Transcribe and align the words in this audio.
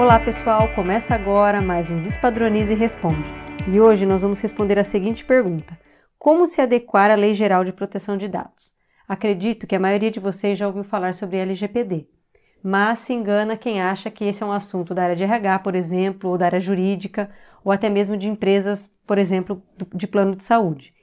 Olá 0.00 0.18
pessoal, 0.18 0.72
começa 0.74 1.14
agora 1.14 1.60
mais 1.60 1.90
um 1.90 2.00
Despadronize 2.00 2.72
e 2.72 2.74
Responde. 2.74 3.30
E 3.70 3.78
hoje 3.78 4.06
nós 4.06 4.22
vamos 4.22 4.40
responder 4.40 4.78
a 4.78 4.82
seguinte 4.82 5.22
pergunta: 5.26 5.78
Como 6.18 6.46
se 6.46 6.62
adequar 6.62 7.10
à 7.10 7.14
Lei 7.14 7.34
Geral 7.34 7.62
de 7.64 7.72
Proteção 7.74 8.16
de 8.16 8.26
Dados? 8.26 8.72
Acredito 9.06 9.66
que 9.66 9.76
a 9.76 9.78
maioria 9.78 10.10
de 10.10 10.18
vocês 10.18 10.58
já 10.58 10.66
ouviu 10.66 10.84
falar 10.84 11.12
sobre 11.12 11.36
LGPD, 11.36 12.08
mas 12.62 13.00
se 13.00 13.12
engana 13.12 13.58
quem 13.58 13.82
acha 13.82 14.10
que 14.10 14.24
esse 14.24 14.42
é 14.42 14.46
um 14.46 14.52
assunto 14.52 14.94
da 14.94 15.02
área 15.02 15.14
de 15.14 15.22
RH, 15.22 15.58
por 15.58 15.74
exemplo, 15.74 16.30
ou 16.30 16.38
da 16.38 16.46
área 16.46 16.60
jurídica, 16.60 17.30
ou 17.62 17.70
até 17.70 17.90
mesmo 17.90 18.16
de 18.16 18.26
empresas, 18.26 18.98
por 19.06 19.18
exemplo, 19.18 19.62
de 19.94 20.06
plano 20.06 20.34
de 20.34 20.44
saúde. 20.44 20.94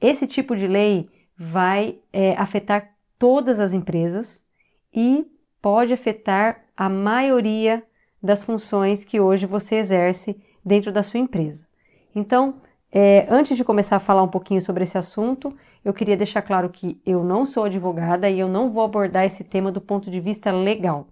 Esse 0.00 0.26
tipo 0.26 0.56
de 0.56 0.66
lei 0.66 1.10
vai 1.36 1.98
é, 2.10 2.34
afetar 2.38 2.88
todas 3.18 3.60
as 3.60 3.74
empresas 3.74 4.46
e 4.94 5.26
pode 5.60 5.92
afetar 5.92 6.64
a 6.74 6.88
maioria 6.88 7.84
das 8.24 8.42
funções 8.42 9.04
que 9.04 9.20
hoje 9.20 9.44
você 9.44 9.76
exerce 9.76 10.40
dentro 10.64 10.90
da 10.90 11.02
sua 11.02 11.20
empresa. 11.20 11.66
Então, 12.14 12.54
é, 12.90 13.26
antes 13.28 13.56
de 13.56 13.64
começar 13.64 13.96
a 13.96 14.00
falar 14.00 14.22
um 14.22 14.28
pouquinho 14.28 14.62
sobre 14.62 14.84
esse 14.84 14.96
assunto, 14.96 15.54
eu 15.84 15.92
queria 15.92 16.16
deixar 16.16 16.40
claro 16.40 16.70
que 16.70 17.00
eu 17.04 17.22
não 17.22 17.44
sou 17.44 17.64
advogada 17.64 18.30
e 18.30 18.40
eu 18.40 18.48
não 18.48 18.70
vou 18.70 18.82
abordar 18.82 19.24
esse 19.24 19.44
tema 19.44 19.70
do 19.70 19.80
ponto 19.80 20.10
de 20.10 20.20
vista 20.20 20.50
legal. 20.50 21.06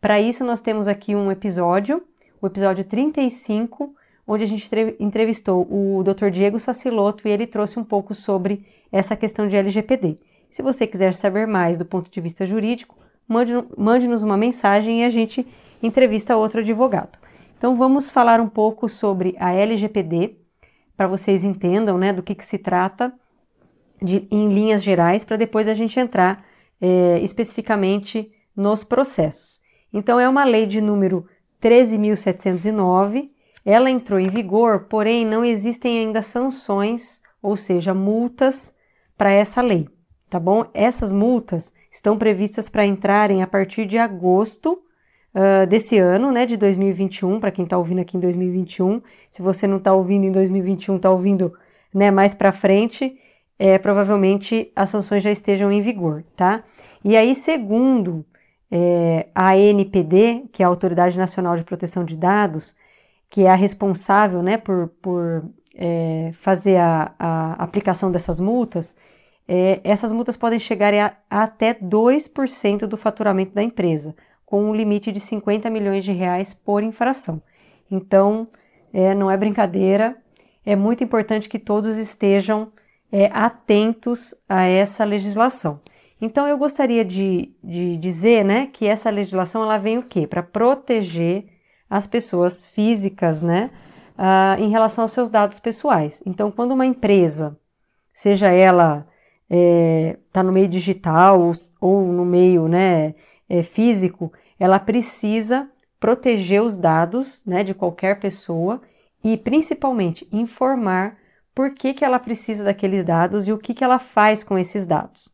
Para 0.00 0.20
isso, 0.20 0.44
nós 0.44 0.60
temos 0.60 0.86
aqui 0.86 1.16
um 1.16 1.32
episódio, 1.32 2.02
o 2.40 2.46
episódio 2.46 2.84
35, 2.84 3.94
onde 4.26 4.44
a 4.44 4.46
gente 4.46 4.70
entrevistou 5.00 5.66
o 5.68 6.02
Dr. 6.04 6.28
Diego 6.30 6.60
Saciloto 6.60 7.26
e 7.26 7.30
ele 7.30 7.46
trouxe 7.46 7.78
um 7.78 7.84
pouco 7.84 8.14
sobre 8.14 8.64
essa 8.92 9.16
questão 9.16 9.48
de 9.48 9.56
LGPD. 9.56 10.18
Se 10.48 10.62
você 10.62 10.86
quiser 10.86 11.14
saber 11.14 11.46
mais 11.46 11.76
do 11.78 11.84
ponto 11.84 12.10
de 12.10 12.20
vista 12.20 12.46
jurídico, 12.46 12.96
mande-nos 13.26 13.64
mande 13.76 14.06
uma 14.06 14.36
mensagem 14.36 15.00
e 15.00 15.04
a 15.04 15.08
gente 15.08 15.46
entrevista 15.82 16.36
outro 16.36 16.60
advogado. 16.60 17.18
Então 17.58 17.76
vamos 17.76 18.10
falar 18.10 18.40
um 18.40 18.48
pouco 18.48 18.88
sobre 18.88 19.36
a 19.38 19.52
LGPD, 19.52 20.36
para 20.96 21.06
vocês 21.06 21.44
entendam 21.44 21.98
né, 21.98 22.12
do 22.12 22.22
que, 22.22 22.34
que 22.34 22.44
se 22.44 22.58
trata 22.58 23.12
de, 24.00 24.26
em 24.30 24.48
linhas 24.48 24.82
gerais, 24.82 25.24
para 25.24 25.36
depois 25.36 25.68
a 25.68 25.74
gente 25.74 25.98
entrar 25.98 26.44
é, 26.80 27.18
especificamente 27.20 28.30
nos 28.56 28.84
processos. 28.84 29.60
Então 29.92 30.18
é 30.18 30.28
uma 30.28 30.44
lei 30.44 30.66
de 30.66 30.80
número 30.80 31.26
13.709, 31.62 33.30
ela 33.64 33.90
entrou 33.90 34.18
em 34.18 34.28
vigor, 34.28 34.86
porém 34.88 35.24
não 35.24 35.44
existem 35.44 36.00
ainda 36.00 36.22
sanções, 36.22 37.20
ou 37.40 37.56
seja, 37.56 37.94
multas 37.94 38.74
para 39.16 39.30
essa 39.30 39.60
lei, 39.62 39.88
tá 40.28 40.40
bom? 40.40 40.66
Essas 40.74 41.12
multas 41.12 41.72
estão 41.90 42.18
previstas 42.18 42.68
para 42.68 42.84
entrarem 42.84 43.42
a 43.42 43.46
partir 43.46 43.86
de 43.86 43.98
agosto 43.98 44.82
uh, 45.34 45.66
desse 45.66 45.98
ano, 45.98 46.30
né, 46.30 46.46
de 46.46 46.56
2021, 46.56 47.40
para 47.40 47.50
quem 47.50 47.64
está 47.64 47.76
ouvindo 47.78 48.00
aqui 48.00 48.16
em 48.16 48.20
2021. 48.20 49.02
Se 49.30 49.42
você 49.42 49.66
não 49.66 49.76
está 49.78 49.92
ouvindo 49.92 50.24
em 50.24 50.32
2021, 50.32 50.96
está 50.96 51.10
ouvindo 51.10 51.52
né, 51.92 52.10
mais 52.10 52.34
para 52.34 52.52
frente, 52.52 53.18
é, 53.58 53.78
provavelmente 53.78 54.72
as 54.74 54.88
sanções 54.88 55.22
já 55.22 55.30
estejam 55.30 55.70
em 55.70 55.80
vigor, 55.80 56.24
tá? 56.36 56.64
E 57.04 57.16
aí, 57.16 57.34
segundo 57.34 58.24
é, 58.70 59.26
a 59.34 59.50
ANPD, 59.50 60.48
que 60.50 60.62
é 60.62 60.66
a 60.66 60.68
Autoridade 60.68 61.18
Nacional 61.18 61.56
de 61.56 61.64
Proteção 61.64 62.04
de 62.04 62.16
Dados, 62.16 62.74
que 63.28 63.42
é 63.42 63.50
a 63.50 63.54
responsável 63.54 64.42
né, 64.42 64.56
por, 64.56 64.88
por 65.02 65.44
é, 65.76 66.30
fazer 66.34 66.76
a, 66.76 67.14
a, 67.18 67.52
aplicação 67.62 68.10
dessas 68.10 68.40
multas, 68.40 68.96
é, 69.46 69.80
essas 69.84 70.12
multas 70.12 70.36
podem 70.36 70.58
chegar 70.58 70.94
a, 70.94 71.16
a 71.28 71.42
até 71.42 71.74
2% 71.74 72.86
do 72.86 72.96
faturamento 72.96 73.54
da 73.54 73.62
empresa, 73.62 74.14
com 74.52 74.64
um 74.64 74.74
limite 74.74 75.10
de 75.10 75.18
50 75.18 75.70
milhões 75.70 76.04
de 76.04 76.12
reais 76.12 76.52
por 76.52 76.82
infração. 76.82 77.40
Então, 77.90 78.46
é, 78.92 79.14
não 79.14 79.30
é 79.30 79.36
brincadeira, 79.38 80.14
é 80.62 80.76
muito 80.76 81.02
importante 81.02 81.48
que 81.48 81.58
todos 81.58 81.96
estejam 81.96 82.70
é, 83.10 83.30
atentos 83.32 84.34
a 84.46 84.64
essa 84.64 85.06
legislação. 85.06 85.80
Então, 86.20 86.46
eu 86.46 86.58
gostaria 86.58 87.02
de, 87.02 87.50
de 87.64 87.96
dizer 87.96 88.44
né, 88.44 88.68
que 88.70 88.86
essa 88.86 89.08
legislação 89.08 89.62
ela 89.62 89.78
vem 89.78 89.96
o 89.96 90.02
quê? 90.02 90.26
Para 90.26 90.42
proteger 90.42 91.46
as 91.88 92.06
pessoas 92.06 92.66
físicas 92.66 93.42
né, 93.42 93.70
uh, 94.18 94.62
em 94.62 94.68
relação 94.68 95.04
aos 95.04 95.12
seus 95.12 95.30
dados 95.30 95.60
pessoais. 95.60 96.22
Então, 96.26 96.50
quando 96.52 96.72
uma 96.72 96.84
empresa, 96.84 97.58
seja 98.12 98.50
ela 98.50 99.06
está 99.48 99.56
é, 99.56 100.18
tá 100.30 100.42
no 100.42 100.52
meio 100.52 100.68
digital 100.68 101.40
ou, 101.40 101.52
ou 101.80 102.02
no 102.12 102.26
meio 102.26 102.68
né, 102.68 103.14
é, 103.48 103.62
físico, 103.62 104.30
ela 104.62 104.78
precisa 104.78 105.68
proteger 105.98 106.62
os 106.62 106.78
dados 106.78 107.42
né, 107.44 107.64
de 107.64 107.74
qualquer 107.74 108.20
pessoa 108.20 108.80
e 109.24 109.36
principalmente 109.36 110.24
informar 110.30 111.18
por 111.52 111.74
que, 111.74 111.92
que 111.92 112.04
ela 112.04 112.20
precisa 112.20 112.62
daqueles 112.62 113.02
dados 113.02 113.48
e 113.48 113.52
o 113.52 113.58
que, 113.58 113.74
que 113.74 113.82
ela 113.82 113.98
faz 113.98 114.44
com 114.44 114.56
esses 114.56 114.86
dados. 114.86 115.28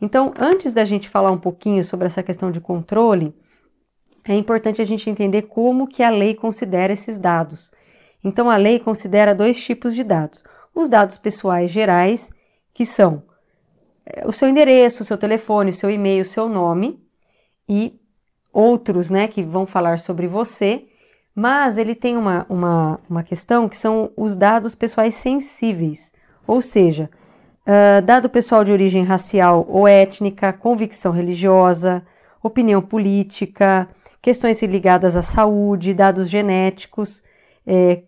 Então, 0.00 0.32
antes 0.38 0.72
da 0.72 0.86
gente 0.86 1.06
falar 1.06 1.30
um 1.30 1.38
pouquinho 1.38 1.84
sobre 1.84 2.06
essa 2.06 2.22
questão 2.22 2.50
de 2.50 2.62
controle, 2.62 3.34
é 4.24 4.34
importante 4.34 4.80
a 4.80 4.86
gente 4.86 5.10
entender 5.10 5.42
como 5.42 5.86
que 5.86 6.02
a 6.02 6.08
lei 6.08 6.34
considera 6.34 6.94
esses 6.94 7.18
dados. 7.18 7.70
Então, 8.24 8.48
a 8.48 8.56
lei 8.56 8.80
considera 8.80 9.34
dois 9.34 9.62
tipos 9.62 9.94
de 9.94 10.02
dados: 10.02 10.42
os 10.74 10.88
dados 10.88 11.18
pessoais 11.18 11.70
gerais, 11.70 12.32
que 12.72 12.86
são 12.86 13.22
é, 14.06 14.26
o 14.26 14.32
seu 14.32 14.48
endereço, 14.48 15.02
o 15.02 15.06
seu 15.06 15.18
telefone, 15.18 15.68
o 15.68 15.74
seu 15.74 15.90
e-mail, 15.90 16.22
o 16.22 16.24
seu 16.24 16.48
nome, 16.48 16.98
e 17.68 18.00
outros, 18.52 19.10
né, 19.10 19.26
que 19.28 19.42
vão 19.42 19.66
falar 19.66 19.98
sobre 19.98 20.26
você, 20.26 20.84
mas 21.34 21.78
ele 21.78 21.94
tem 21.94 22.16
uma, 22.16 22.44
uma, 22.48 23.00
uma 23.08 23.22
questão 23.22 23.68
que 23.68 23.76
são 23.76 24.10
os 24.16 24.36
dados 24.36 24.74
pessoais 24.74 25.14
sensíveis, 25.14 26.12
ou 26.46 26.60
seja, 26.60 27.08
uh, 27.66 28.02
dado 28.02 28.28
pessoal 28.28 28.62
de 28.64 28.72
origem 28.72 29.02
racial 29.02 29.66
ou 29.68 29.88
étnica, 29.88 30.52
convicção 30.52 31.12
religiosa, 31.12 32.04
opinião 32.42 32.82
política, 32.82 33.88
questões 34.20 34.62
ligadas 34.62 35.16
à 35.16 35.22
saúde, 35.22 35.94
dados 35.94 36.28
genéticos, 36.28 37.22
é, 37.66 38.02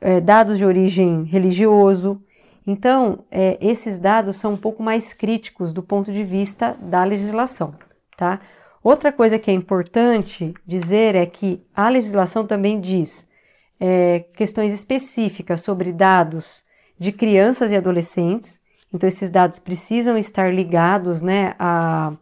é, 0.00 0.20
dados 0.20 0.58
de 0.58 0.64
origem 0.64 1.24
religioso. 1.24 2.22
Então, 2.66 3.24
é, 3.30 3.58
esses 3.60 3.98
dados 3.98 4.36
são 4.36 4.52
um 4.52 4.56
pouco 4.56 4.82
mais 4.82 5.12
críticos 5.12 5.72
do 5.72 5.82
ponto 5.82 6.12
de 6.12 6.22
vista 6.22 6.76
da 6.80 7.02
legislação, 7.04 7.74
tá? 8.16 8.40
Outra 8.82 9.12
coisa 9.12 9.38
que 9.38 9.50
é 9.50 9.54
importante 9.54 10.54
dizer 10.66 11.14
é 11.14 11.26
que 11.26 11.62
a 11.74 11.88
legislação 11.88 12.46
também 12.46 12.80
diz 12.80 13.28
é, 13.80 14.20
questões 14.36 14.72
específicas 14.72 15.60
sobre 15.60 15.92
dados 15.92 16.64
de 16.98 17.12
crianças 17.12 17.70
e 17.72 17.76
adolescentes. 17.76 18.60
Então, 18.92 19.08
esses 19.08 19.30
dados 19.30 19.58
precisam 19.58 20.16
estar 20.16 20.52
ligados 20.52 21.22
né, 21.22 21.54
a, 21.58 22.12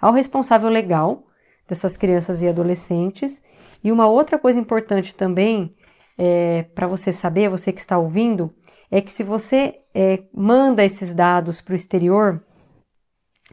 ao 0.00 0.12
responsável 0.12 0.68
legal 0.68 1.24
dessas 1.68 1.96
crianças 1.96 2.42
e 2.42 2.48
adolescentes. 2.48 3.42
E 3.82 3.92
uma 3.92 4.08
outra 4.08 4.38
coisa 4.38 4.58
importante 4.58 5.14
também 5.14 5.74
é, 6.16 6.64
para 6.74 6.86
você 6.86 7.12
saber, 7.12 7.48
você 7.48 7.72
que 7.72 7.80
está 7.80 7.96
ouvindo, 7.96 8.52
é 8.90 9.00
que 9.00 9.12
se 9.12 9.22
você 9.22 9.80
é, 9.94 10.24
manda 10.34 10.84
esses 10.84 11.14
dados 11.14 11.60
para 11.60 11.72
o 11.72 11.76
exterior, 11.76 12.42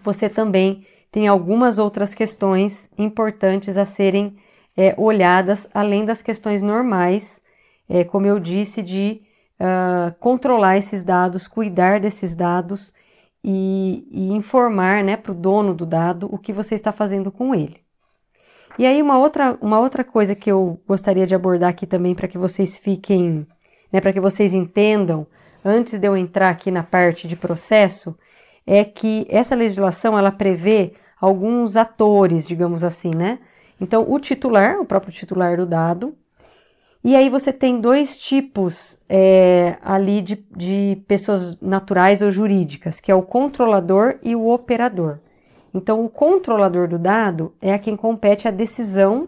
você 0.01 0.27
também 0.27 0.85
tem 1.15 1.29
algumas 1.29 1.79
outras 1.79 2.13
questões 2.13 2.91
importantes 2.97 3.77
a 3.77 3.85
serem 3.85 4.35
é, 4.75 4.93
olhadas, 4.97 5.65
além 5.73 6.03
das 6.03 6.21
questões 6.21 6.61
normais, 6.61 7.41
é, 7.87 8.03
como 8.03 8.25
eu 8.25 8.37
disse, 8.37 8.83
de 8.83 9.21
uh, 9.57 10.13
controlar 10.19 10.75
esses 10.75 11.05
dados, 11.05 11.47
cuidar 11.47 12.01
desses 12.01 12.35
dados 12.35 12.93
e, 13.41 14.05
e 14.11 14.33
informar 14.33 15.05
né, 15.05 15.15
para 15.15 15.31
o 15.31 15.35
dono 15.35 15.73
do 15.73 15.85
dado 15.85 16.27
o 16.29 16.37
que 16.37 16.51
você 16.51 16.75
está 16.75 16.91
fazendo 16.91 17.31
com 17.31 17.55
ele. 17.55 17.77
E 18.77 18.85
aí, 18.85 19.01
uma 19.01 19.17
outra, 19.17 19.57
uma 19.61 19.79
outra 19.79 20.03
coisa 20.03 20.35
que 20.35 20.51
eu 20.51 20.81
gostaria 20.85 21.25
de 21.25 21.33
abordar 21.33 21.69
aqui 21.69 21.87
também 21.87 22.13
para 22.13 22.27
que 22.27 22.37
vocês 22.37 22.77
fiquem, 22.77 23.47
né, 23.89 24.01
para 24.01 24.11
que 24.11 24.19
vocês 24.19 24.53
entendam, 24.53 25.25
antes 25.63 25.97
de 25.97 26.05
eu 26.09 26.17
entrar 26.17 26.49
aqui 26.49 26.69
na 26.69 26.83
parte 26.83 27.25
de 27.25 27.37
processo, 27.37 28.19
é 28.67 28.83
que 28.83 29.25
essa 29.29 29.55
legislação 29.55 30.19
ela 30.19 30.29
prevê 30.29 30.91
alguns 31.19 31.77
atores, 31.77 32.47
digamos 32.47 32.83
assim, 32.83 33.13
né? 33.13 33.39
Então, 33.79 34.05
o 34.07 34.19
titular, 34.19 34.79
o 34.79 34.85
próprio 34.85 35.13
titular 35.13 35.57
do 35.57 35.65
dado, 35.65 36.15
e 37.03 37.15
aí 37.15 37.29
você 37.29 37.53
tem 37.53 37.79
dois 37.79 38.17
tipos 38.17 38.97
é, 39.07 39.77
ali 39.83 40.21
de, 40.21 40.43
de 40.55 41.03
pessoas 41.07 41.59
naturais 41.61 42.21
ou 42.21 42.31
jurídicas, 42.31 42.99
que 42.99 43.11
é 43.11 43.15
o 43.15 43.21
controlador 43.21 44.17
e 44.23 44.35
o 44.35 44.49
operador. 44.49 45.19
Então, 45.73 46.03
o 46.03 46.09
controlador 46.09 46.87
do 46.87 46.97
dado 46.97 47.53
é 47.61 47.73
a 47.73 47.79
quem 47.79 47.95
compete 47.95 48.47
a 48.47 48.51
decisão 48.51 49.27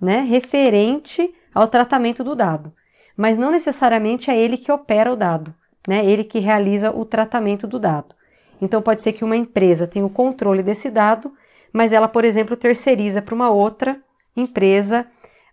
né, 0.00 0.20
referente 0.22 1.32
ao 1.54 1.68
tratamento 1.68 2.22
do 2.22 2.34
dado, 2.34 2.72
mas 3.16 3.38
não 3.38 3.50
necessariamente 3.50 4.30
é 4.30 4.36
ele 4.36 4.58
que 4.58 4.70
opera 4.70 5.12
o 5.12 5.16
dado, 5.16 5.54
né, 5.88 6.04
ele 6.04 6.24
que 6.24 6.38
realiza 6.38 6.90
o 6.90 7.04
tratamento 7.04 7.66
do 7.66 7.78
dado. 7.78 8.15
Então, 8.60 8.82
pode 8.82 9.02
ser 9.02 9.12
que 9.12 9.24
uma 9.24 9.36
empresa 9.36 9.86
tenha 9.86 10.04
o 10.04 10.10
controle 10.10 10.62
desse 10.62 10.90
dado, 10.90 11.32
mas 11.72 11.92
ela, 11.92 12.08
por 12.08 12.24
exemplo, 12.24 12.56
terceiriza 12.56 13.20
para 13.20 13.34
uma 13.34 13.50
outra 13.50 14.00
empresa 14.36 15.06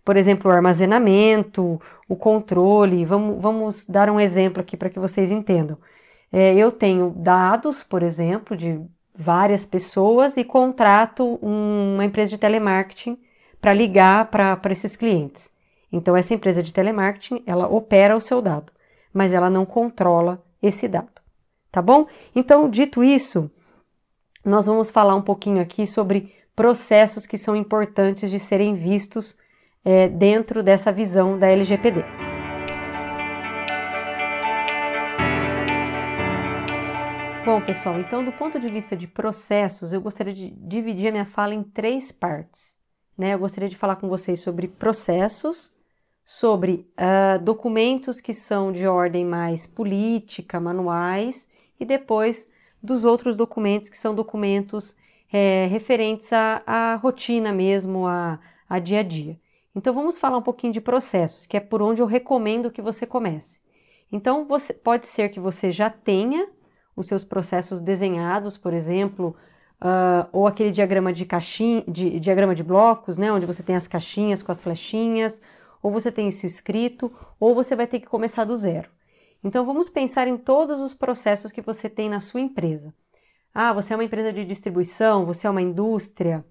por 0.04 0.18
exemplo, 0.18 0.52
o 0.52 0.54
armazenamento, 0.54 1.80
o 2.08 2.16
controle. 2.16 3.06
Vamos, 3.06 3.42
vamos 3.42 3.86
dar 3.86 4.10
um 4.10 4.20
exemplo 4.20 4.62
aqui 4.62 4.76
para 4.76 4.90
que 4.90 5.00
vocês 5.00 5.32
entendam. 5.32 5.78
É, 6.32 6.56
eu 6.56 6.72
tenho 6.72 7.12
dados, 7.16 7.84
por 7.84 8.04
exemplo, 8.04 8.58
de 8.58 8.82
várias 9.16 9.66
pessoas 9.66 10.38
e 10.38 10.44
contrato 10.44 11.36
uma 11.42 12.04
empresa 12.04 12.32
de 12.32 12.38
telemarketing 12.38 13.18
para 13.62 13.74
ligar 13.74 14.30
para 14.30 14.60
esses 14.72 14.96
clientes. 14.96 15.52
Então, 15.92 16.18
essa 16.18 16.34
empresa 16.34 16.64
de 16.64 16.74
telemarketing, 16.74 17.44
ela 17.46 17.68
opera 17.68 18.18
o 18.18 18.22
seu 18.22 18.42
dado, 18.42 18.74
mas 19.14 19.32
ela 19.34 19.50
não 19.50 19.66
controla 19.66 20.44
esse 20.62 20.88
dado, 20.88 21.13
tá 21.74 21.82
bom? 21.82 22.06
Então, 22.36 22.70
dito 22.70 23.04
isso, 23.04 23.50
nós 24.46 24.68
vamos 24.68 24.92
falar 24.92 25.16
um 25.16 25.24
pouquinho 25.24 25.60
aqui 25.60 25.88
sobre 25.88 26.32
processos 26.56 27.26
que 27.26 27.36
são 27.36 27.56
importantes 27.56 28.30
de 28.30 28.38
serem 28.38 28.76
vistos 28.76 29.36
é, 29.84 30.08
dentro 30.08 30.62
dessa 30.62 30.92
visão 30.92 31.38
da 31.38 31.48
LGPD. 31.48 32.06
Bom, 37.44 37.60
pessoal, 37.60 38.00
então 38.00 38.24
do 38.24 38.32
ponto 38.32 38.60
de 38.60 38.68
vista 38.68 38.96
de 38.96 39.08
processos, 39.08 39.94
eu 39.94 40.00
gostaria 40.00 40.32
de 40.32 40.52
dividir 40.52 41.08
a 41.08 41.12
minha 41.12 41.26
fala 41.26 41.56
em 41.56 41.64
três 41.64 42.12
partes. 42.12 42.78
Né? 43.18 43.34
Eu 43.34 43.40
gostaria 43.40 43.68
de 43.68 43.76
falar 43.76 43.96
com 43.96 44.08
vocês 44.08 44.40
sobre 44.40 44.68
processos, 44.68 45.74
sobre 46.24 46.88
uh, 46.94 47.44
documentos 47.44 48.22
que 48.22 48.32
são 48.32 48.72
de 48.72 48.88
ordem 48.88 49.26
mais 49.26 49.66
política, 49.66 50.60
manuais, 50.60 51.52
e 51.84 51.86
depois 51.86 52.50
dos 52.82 53.04
outros 53.04 53.38
documentos 53.38 53.90
que 53.90 53.98
são 53.98 54.16
documentos 54.16 54.96
é, 55.32 55.68
referentes 55.68 56.32
à, 56.32 56.64
à, 56.66 56.96
rotina 56.96 57.52
mesmo, 57.52 58.08
a, 58.08 58.40
a 58.68 58.80
dia 58.80 59.02
a 59.02 59.04
dia. 59.04 59.38
Então 59.76 59.94
vamos 59.94 60.18
falar 60.18 60.38
um 60.38 60.42
pouquinho 60.42 60.72
de 60.72 60.80
processos, 60.80 61.46
que 61.46 61.58
é 61.58 61.60
por 61.60 61.82
onde 61.82 62.02
eu 62.02 62.06
recomendo 62.06 62.72
que 62.72 62.82
você 62.82 63.06
comece. 63.06 63.62
Então 64.12 64.46
você, 64.48 64.74
pode 64.74 65.08
ser 65.08 65.30
que 65.30 65.40
você 65.40 65.72
já 65.72 65.90
tenha 65.90 66.48
os 66.96 67.08
seus 67.08 67.24
processos 67.24 67.82
desenhados, 67.82 68.58
por 68.58 68.74
exemplo, 68.74 69.36
uh, 69.82 70.28
ou 70.32 70.48
aquele 70.48 70.72
diagrama 70.72 71.12
de 71.12 71.26
caixinha, 71.26 71.84
de, 71.88 72.20
diagrama 72.20 72.56
de 72.56 72.64
blocos, 72.64 73.18
né, 73.18 73.32
onde 73.32 73.46
você 73.46 73.64
tem 73.64 73.76
as 73.76 73.88
caixinhas 73.88 74.42
com 74.42 74.52
as 74.52 74.62
flechinhas, 74.62 75.42
ou 75.82 75.92
você 75.92 76.12
tem 76.12 76.30
isso 76.30 76.46
escrito, 76.46 77.12
ou 77.40 77.54
você 77.54 77.76
vai 77.76 77.88
ter 77.88 78.00
que 78.00 78.08
começar 78.08 78.46
do 78.46 78.56
zero. 78.56 78.90
Então 79.44 79.66
vamos 79.66 79.90
pensar 79.90 80.28
em 80.28 80.38
todos 80.38 80.80
os 80.80 80.94
processos 80.94 81.52
que 81.52 81.62
você 81.62 81.90
tem 81.90 82.10
na 82.10 82.20
sua 82.20 82.40
empresa. 82.40 82.94
Ah, 83.54 83.74
você 83.74 83.94
é 83.94 83.98
uma 83.98 84.04
empresa 84.04 84.32
de 84.32 84.46
distribuição, 84.46 85.26
você 85.26 85.46
é 85.46 85.50
uma 85.50 85.62
indústria, 85.62 86.44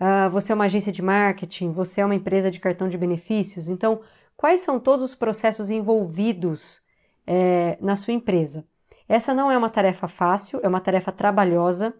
uh, 0.00 0.30
você 0.30 0.52
é 0.52 0.54
uma 0.54 0.64
agência 0.64 0.90
de 0.90 1.02
marketing, 1.02 1.70
você 1.70 2.00
é 2.00 2.04
uma 2.04 2.14
empresa 2.14 2.50
de 2.50 2.58
cartão 2.58 2.88
de 2.88 2.98
benefícios. 2.98 3.68
Então, 3.68 4.00
quais 4.36 4.60
são 4.60 4.80
todos 4.80 5.04
os 5.04 5.14
processos 5.14 5.70
envolvidos 5.70 6.80
é, 7.26 7.78
na 7.80 7.94
sua 7.94 8.14
empresa? 8.14 8.66
Essa 9.08 9.32
não 9.32 9.50
é 9.50 9.56
uma 9.56 9.70
tarefa 9.70 10.08
fácil, 10.08 10.60
é 10.62 10.68
uma 10.68 10.80
tarefa 10.80 11.12
trabalhosa, 11.12 11.94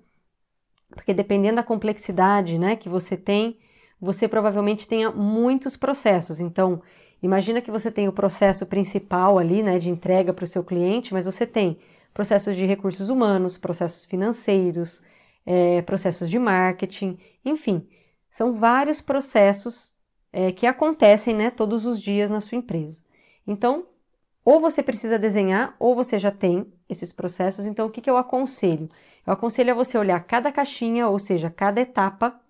porque 0.90 1.14
dependendo 1.14 1.56
da 1.56 1.62
complexidade 1.62 2.58
né, 2.58 2.74
que 2.74 2.88
você 2.88 3.16
tem, 3.16 3.58
você 4.00 4.26
provavelmente 4.26 4.88
tenha 4.88 5.10
muitos 5.10 5.76
processos. 5.76 6.40
Então, 6.40 6.82
imagina 7.22 7.60
que 7.60 7.70
você 7.70 7.90
tem 7.90 8.08
o 8.08 8.12
processo 8.12 8.66
principal 8.66 9.38
ali, 9.38 9.62
né, 9.62 9.78
de 9.78 9.90
entrega 9.90 10.32
para 10.32 10.44
o 10.44 10.48
seu 10.48 10.62
cliente, 10.64 11.12
mas 11.12 11.24
você 11.24 11.46
tem 11.46 11.78
processos 12.12 12.56
de 12.56 12.66
recursos 12.66 13.08
humanos, 13.08 13.56
processos 13.56 14.04
financeiros, 14.04 15.02
é, 15.46 15.82
processos 15.82 16.28
de 16.28 16.38
marketing, 16.38 17.18
enfim, 17.44 17.86
são 18.30 18.52
vários 18.52 19.00
processos 19.00 19.92
é, 20.32 20.52
que 20.52 20.66
acontecem 20.66 21.34
né, 21.34 21.50
todos 21.50 21.86
os 21.86 22.00
dias 22.00 22.30
na 22.30 22.40
sua 22.40 22.58
empresa. 22.58 23.02
Então, 23.46 23.86
ou 24.44 24.60
você 24.60 24.82
precisa 24.82 25.18
desenhar, 25.18 25.76
ou 25.78 25.94
você 25.94 26.18
já 26.18 26.30
tem 26.30 26.72
esses 26.88 27.12
processos. 27.12 27.66
Então, 27.66 27.86
o 27.86 27.90
que, 27.90 28.00
que 28.00 28.08
eu 28.08 28.16
aconselho? 28.16 28.88
Eu 29.26 29.32
aconselho 29.32 29.72
a 29.72 29.74
você 29.74 29.98
olhar 29.98 30.18
cada 30.20 30.50
caixinha, 30.50 31.06
ou 31.06 31.18
seja, 31.18 31.50
cada 31.50 31.80
etapa, 31.80 32.40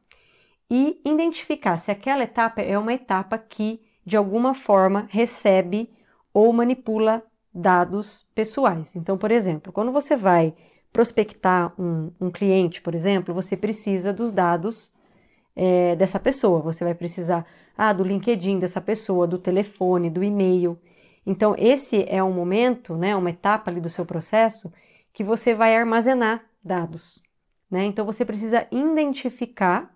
e 0.71 1.01
identificar 1.05 1.77
se 1.77 1.91
aquela 1.91 2.23
etapa 2.23 2.61
é 2.61 2.79
uma 2.79 2.93
etapa 2.93 3.37
que, 3.37 3.81
de 4.09 4.17
alguma 4.17 4.55
forma, 4.55 5.07
recebe 5.11 5.91
ou 6.33 6.51
manipula 6.51 7.23
dados 7.53 8.27
pessoais. 8.35 8.97
Então, 8.97 9.19
por 9.19 9.31
exemplo, 9.31 9.71
quando 9.71 9.93
você 9.93 10.17
vai 10.17 10.55
prospectar 10.91 11.75
um, 11.79 12.11
um 12.19 12.31
cliente, 12.31 12.81
por 12.81 12.95
exemplo, 12.95 13.35
você 13.35 13.55
precisa 13.55 14.11
dos 14.11 14.33
dados 14.33 14.95
é, 15.55 15.95
dessa 15.95 16.19
pessoa. 16.19 16.63
Você 16.63 16.85
vai 16.85 16.95
precisar 16.95 17.45
ah, 17.77 17.93
do 17.93 18.03
LinkedIn 18.03 18.59
dessa 18.59 18.81
pessoa, 18.81 19.27
do 19.27 19.39
telefone, 19.39 20.09
do 20.09 20.25
e-mail. 20.25 20.81
Então, 21.27 21.55
esse 21.59 22.07
é 22.09 22.25
um 22.25 22.33
momento, 22.33 22.97
né, 22.97 23.15
uma 23.15 23.29
etapa 23.29 23.71
ali 23.71 23.79
do 23.79 23.91
seu 23.91 24.07
processo 24.07 24.73
que 25.13 25.23
você 25.23 25.55
vai 25.55 25.77
armazenar 25.77 26.47
dados. 26.65 27.23
Né? 27.71 27.85
Então, 27.85 28.07
você 28.07 28.25
precisa 28.25 28.67
identificar 28.73 29.95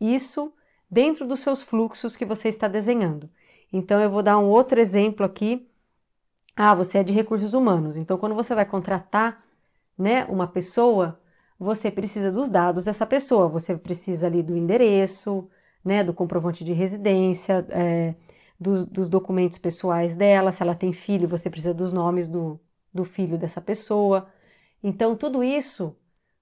isso 0.00 0.52
dentro 0.88 1.26
dos 1.26 1.40
seus 1.40 1.60
fluxos 1.60 2.16
que 2.16 2.24
você 2.24 2.48
está 2.48 2.68
desenhando. 2.68 3.28
Então, 3.72 4.00
eu 4.00 4.10
vou 4.10 4.22
dar 4.22 4.38
um 4.38 4.46
outro 4.46 4.80
exemplo 4.80 5.24
aqui. 5.24 5.68
Ah, 6.56 6.74
você 6.74 6.98
é 6.98 7.04
de 7.04 7.12
recursos 7.12 7.54
humanos. 7.54 7.96
Então, 7.96 8.18
quando 8.18 8.34
você 8.34 8.54
vai 8.54 8.64
contratar 8.64 9.44
né, 9.96 10.24
uma 10.26 10.46
pessoa, 10.46 11.20
você 11.58 11.90
precisa 11.90 12.30
dos 12.32 12.50
dados 12.50 12.84
dessa 12.84 13.06
pessoa. 13.06 13.48
Você 13.48 13.76
precisa 13.76 14.26
ali 14.26 14.42
do 14.42 14.56
endereço, 14.56 15.48
né, 15.84 16.04
do 16.04 16.14
comprovante 16.14 16.64
de 16.64 16.72
residência, 16.72 17.66
é, 17.70 18.14
dos, 18.58 18.84
dos, 18.86 19.08
documentos 19.08 19.58
pessoais 19.58 20.16
dela, 20.16 20.52
se 20.52 20.62
ela 20.62 20.74
tem 20.74 20.92
filho, 20.92 21.28
você 21.28 21.48
precisa 21.48 21.74
dos 21.74 21.92
nomes 21.92 22.28
do, 22.28 22.60
do 22.92 23.04
filho 23.04 23.38
dessa 23.38 23.60
pessoa. 23.60 24.28
Então, 24.82 25.16
tudo 25.16 25.42
isso 25.42 25.96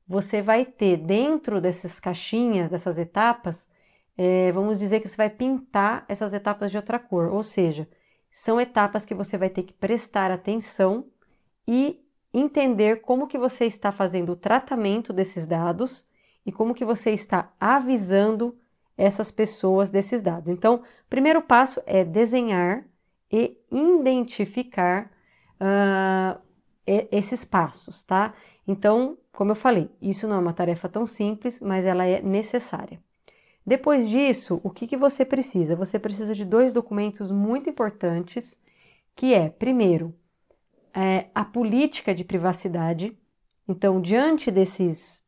você 0.07 0.41
vai 0.41 0.65
ter 0.65 0.97
dentro 0.97 1.61
dessas 1.61 1.99
caixinhas, 1.99 2.71
dessas 2.71 2.99
etapas, 2.99 3.71
é, 4.17 4.51
vamos 4.53 4.79
dizer 4.79 5.01
que 5.01 5.09
você 5.09 5.17
vai 5.17 5.31
pintar 5.31 6.05
essas 6.09 6.33
etapas 6.33 6.71
de 6.71 6.77
outra 6.77 6.99
cor, 6.99 7.29
ou 7.33 7.43
seja, 7.43 7.89
são 8.33 8.61
etapas 8.61 9.05
que 9.05 9.15
você 9.15 9.39
vai 9.39 9.49
ter 9.49 9.63
que 9.63 9.73
prestar 9.73 10.31
atenção 10.31 11.07
e 11.67 12.01
entender 12.33 13.01
como 13.01 13.27
que 13.27 13.39
você 13.39 13.65
está 13.65 13.91
fazendo 13.91 14.33
o 14.33 14.37
tratamento 14.37 15.13
desses 15.13 15.47
dados 15.47 16.07
e 16.45 16.53
como 16.53 16.75
que 16.75 16.85
você 16.85 17.11
está 17.11 17.53
avisando 17.59 18.57
essas 18.97 19.31
pessoas 19.31 19.91
desses 19.91 20.23
dados. 20.23 20.49
Então, 20.49 20.77
o 20.77 21.09
primeiro 21.09 21.43
passo 21.43 21.83
é 21.87 22.05
desenhar 22.05 22.85
e 23.31 23.59
identificar 23.71 25.11
uh, 25.61 26.41
esses 26.87 27.45
passos, 27.45 28.05
tá? 28.05 28.33
Então, 28.67 29.19
como 29.33 29.51
eu 29.51 29.57
falei, 29.57 29.91
isso 30.01 30.27
não 30.27 30.37
é 30.37 30.39
uma 30.39 30.53
tarefa 30.53 30.89
tão 30.89 31.07
simples, 31.07 31.61
mas 31.61 31.85
ela 31.85 32.05
é 32.05 32.23
necessária. 32.23 33.03
Depois 33.67 34.09
disso, 34.09 34.61
o 34.63 34.71
que, 34.71 34.87
que 34.87 34.97
você 34.97 35.25
precisa? 35.25 35.75
Você 35.75 35.99
precisa 35.99 36.35
de 36.35 36.45
dois 36.45 36.73
documentos 36.73 37.33
muito 37.33 37.69
importantes, 37.69 38.61
que 39.15 39.35
é, 39.35 39.49
primeiro, 39.49 40.15
é, 40.95 41.27
a 41.35 41.45
política 41.45 42.15
de 42.15 42.23
privacidade. 42.23 43.19
Então, 43.67 44.01
diante 44.01 44.53
desses, 44.53 45.25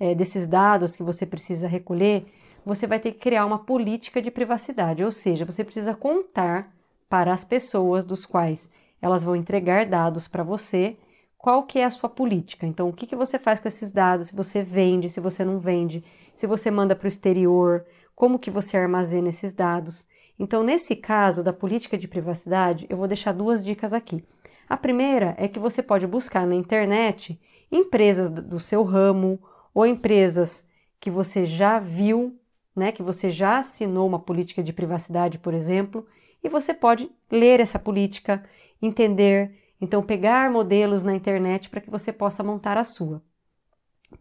é, 0.00 0.14
desses 0.14 0.46
dados 0.46 0.96
que 0.96 1.02
você 1.02 1.26
precisa 1.26 1.68
recolher, 1.68 2.26
você 2.64 2.86
vai 2.86 2.98
ter 2.98 3.12
que 3.12 3.18
criar 3.18 3.44
uma 3.44 3.58
política 3.58 4.22
de 4.22 4.30
privacidade, 4.30 5.04
ou 5.04 5.12
seja, 5.12 5.44
você 5.44 5.62
precisa 5.62 5.94
contar 5.94 6.74
para 7.08 7.32
as 7.32 7.44
pessoas 7.44 8.04
dos 8.04 8.24
quais 8.24 8.70
elas 9.00 9.22
vão 9.22 9.36
entregar 9.36 9.86
dados 9.86 10.26
para 10.26 10.42
você 10.42 10.96
qual 11.38 11.62
que 11.64 11.78
é 11.78 11.84
a 11.84 11.90
sua 11.90 12.08
política. 12.08 12.66
Então, 12.66 12.88
o 12.88 12.92
que, 12.92 13.06
que 13.06 13.16
você 13.16 13.38
faz 13.38 13.60
com 13.60 13.68
esses 13.68 13.92
dados? 13.92 14.28
Se 14.28 14.34
você 14.34 14.62
vende, 14.62 15.08
se 15.08 15.20
você 15.20 15.44
não 15.44 15.58
vende, 15.58 16.04
se 16.34 16.46
você 16.46 16.70
manda 16.70 16.96
para 16.96 17.06
o 17.06 17.08
exterior, 17.08 17.84
como 18.14 18.38
que 18.38 18.50
você 18.50 18.76
armazena 18.76 19.28
esses 19.28 19.52
dados. 19.52 20.08
Então, 20.38 20.62
nesse 20.62 20.96
caso 20.96 21.42
da 21.42 21.52
política 21.52 21.96
de 21.96 22.08
privacidade, 22.08 22.86
eu 22.88 22.96
vou 22.96 23.06
deixar 23.06 23.32
duas 23.32 23.64
dicas 23.64 23.92
aqui. 23.92 24.24
A 24.68 24.76
primeira 24.76 25.34
é 25.38 25.46
que 25.48 25.58
você 25.58 25.82
pode 25.82 26.06
buscar 26.06 26.46
na 26.46 26.54
internet 26.54 27.40
empresas 27.70 28.30
do 28.30 28.58
seu 28.58 28.82
ramo 28.82 29.40
ou 29.74 29.86
empresas 29.86 30.66
que 30.98 31.10
você 31.10 31.44
já 31.46 31.78
viu 31.78 32.38
né, 32.76 32.92
que 32.92 33.02
você 33.02 33.30
já 33.30 33.58
assinou 33.58 34.06
uma 34.06 34.18
política 34.18 34.62
de 34.62 34.72
privacidade, 34.72 35.38
por 35.38 35.54
exemplo, 35.54 36.06
e 36.44 36.48
você 36.48 36.74
pode 36.74 37.10
ler 37.30 37.58
essa 37.58 37.78
política, 37.78 38.44
entender, 38.82 39.50
então 39.80 40.02
pegar 40.02 40.50
modelos 40.50 41.02
na 41.02 41.14
internet 41.14 41.68
para 41.68 41.80
que 41.80 41.90
você 41.90 42.12
possa 42.12 42.42
montar 42.42 42.76
a 42.76 42.84
sua. 42.84 43.22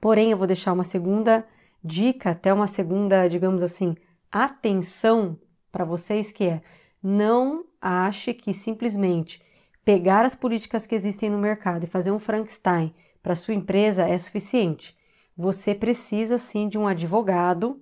Porém, 0.01 0.31
eu 0.31 0.37
vou 0.37 0.47
deixar 0.47 0.73
uma 0.73 0.83
segunda 0.83 1.45
dica, 1.83 2.31
até 2.31 2.53
uma 2.53 2.67
segunda, 2.67 3.27
digamos 3.27 3.61
assim, 3.61 3.95
atenção 4.31 5.39
para 5.71 5.85
vocês 5.85 6.31
que 6.31 6.45
é 6.45 6.61
não 7.01 7.65
ache 7.79 8.33
que 8.33 8.53
simplesmente 8.53 9.41
pegar 9.83 10.25
as 10.25 10.33
políticas 10.33 10.87
que 10.87 10.95
existem 10.95 11.29
no 11.29 11.37
mercado 11.37 11.83
e 11.83 11.87
fazer 11.87 12.11
um 12.11 12.17
Frankenstein 12.17 12.93
para 13.21 13.35
sua 13.35 13.53
empresa 13.53 14.07
é 14.07 14.17
suficiente. 14.17 14.97
Você 15.37 15.75
precisa 15.75 16.37
sim 16.37 16.67
de 16.67 16.77
um 16.77 16.87
advogado 16.87 17.79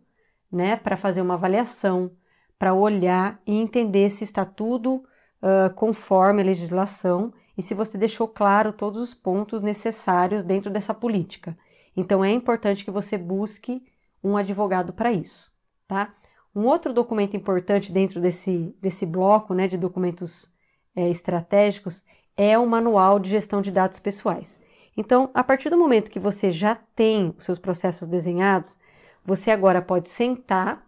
né, 0.52 0.76
para 0.76 0.98
fazer 0.98 1.22
uma 1.22 1.36
avaliação, 1.36 2.12
para 2.60 2.74
olhar 2.74 3.42
e 3.48 3.56
entender 3.56 4.10
se 4.10 4.24
está 4.24 4.44
tudo 4.44 4.96
uh, 5.42 5.74
conforme 5.76 6.42
a 6.42 6.46
legislação 6.46 7.34
e 7.58 7.62
se 7.62 7.74
você 7.74 7.98
deixou 7.98 8.28
claro 8.28 8.74
todos 8.74 9.00
os 9.00 9.14
pontos 9.14 9.62
necessários 9.62 10.44
dentro 10.44 10.72
dessa 10.72 10.94
política. 10.94 11.58
Então 11.96 12.24
é 12.24 12.32
importante 12.32 12.84
que 12.84 12.92
você 12.92 13.18
busque 13.18 13.84
um 14.24 14.38
advogado 14.38 14.94
para 14.94 15.12
isso, 15.12 15.52
tá? 15.88 16.14
Um 16.56 16.66
outro 16.66 16.94
documento 16.94 17.36
importante 17.36 17.92
dentro 17.92 18.22
desse, 18.22 18.76
desse 18.82 19.06
bloco 19.06 19.54
né, 19.54 19.68
de 19.68 19.78
documentos 19.78 20.52
é, 20.96 21.10
estratégicos 21.10 22.04
é 22.38 22.58
o 22.58 22.68
Manual 22.68 23.20
de 23.20 23.30
Gestão 23.30 23.62
de 23.62 23.72
Dados 23.72 24.00
Pessoais. 24.00 24.60
Então, 24.96 25.32
a 25.34 25.44
partir 25.44 25.70
do 25.70 25.78
momento 25.78 26.12
que 26.12 26.20
você 26.20 26.52
já 26.52 26.76
tem 26.96 27.34
os 27.38 27.46
seus 27.46 27.58
processos 27.58 28.08
desenhados, 28.08 28.78
você 29.26 29.50
agora 29.50 29.82
pode 29.82 30.10
sentar 30.10 30.88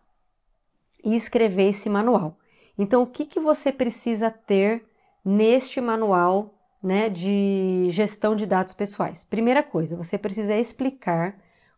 e 1.04 1.16
escrever 1.16 1.70
esse 1.70 1.90
manual. 1.90 2.38
Então, 2.78 3.02
o 3.02 3.08
que, 3.08 3.26
que 3.26 3.40
você 3.40 3.72
precisa 3.72 4.30
ter 4.30 4.86
neste 5.24 5.82
manual 5.82 6.55
né, 6.86 7.10
de 7.10 7.88
gestão 7.90 8.36
de 8.36 8.46
dados 8.46 8.76
pessoais? 8.76 9.26
Primeira 9.26 9.64
coisa, 9.64 9.98
você 9.98 10.20
precisa 10.20 10.56
explicar 10.56 11.36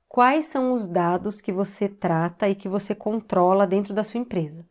quais 0.09 0.45
são 0.45 0.73
os 0.73 0.85
dados 0.85 1.39
que 1.39 1.49
você 1.49 1.87
trata 1.87 2.49
e 2.49 2.53
que 2.53 2.67
você 2.67 2.93
controla 2.93 3.65
dentro 3.65 3.93
da 3.93 4.03
sua 4.03 4.19
empresa. 4.19 4.67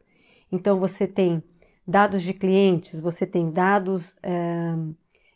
Então, 0.52 0.78
você 0.78 1.06
tem 1.06 1.42
dados 1.88 2.22
de 2.22 2.34
clientes, 2.34 3.00
você 3.00 3.26
tem 3.26 3.50
dados 3.50 4.18
é, 4.22 4.74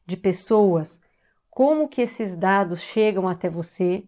de 0.04 0.18
pessoas, 0.18 1.00
como 1.48 1.88
que 1.88 2.02
esses 2.02 2.36
dados 2.36 2.82
chegam 2.82 3.26
até 3.26 3.48
você 3.48 4.04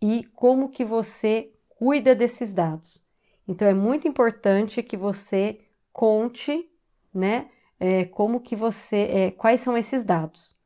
e 0.00 0.24
como 0.34 0.70
que 0.70 0.82
você 0.82 1.52
cuida 1.68 2.14
desses 2.14 2.54
dados. 2.54 3.04
Então, 3.46 3.68
é 3.68 3.74
muito 3.74 4.08
importante 4.08 4.82
que 4.82 4.96
você 4.96 5.60
conte, 5.92 6.66
né, 7.12 7.50
é, 7.84 8.04
como 8.04 8.38
que 8.38 8.54
você, 8.54 8.96
é, 9.10 9.30
quais 9.32 9.60
são 9.60 9.76
esses 9.76 10.04
dados. 10.04 10.56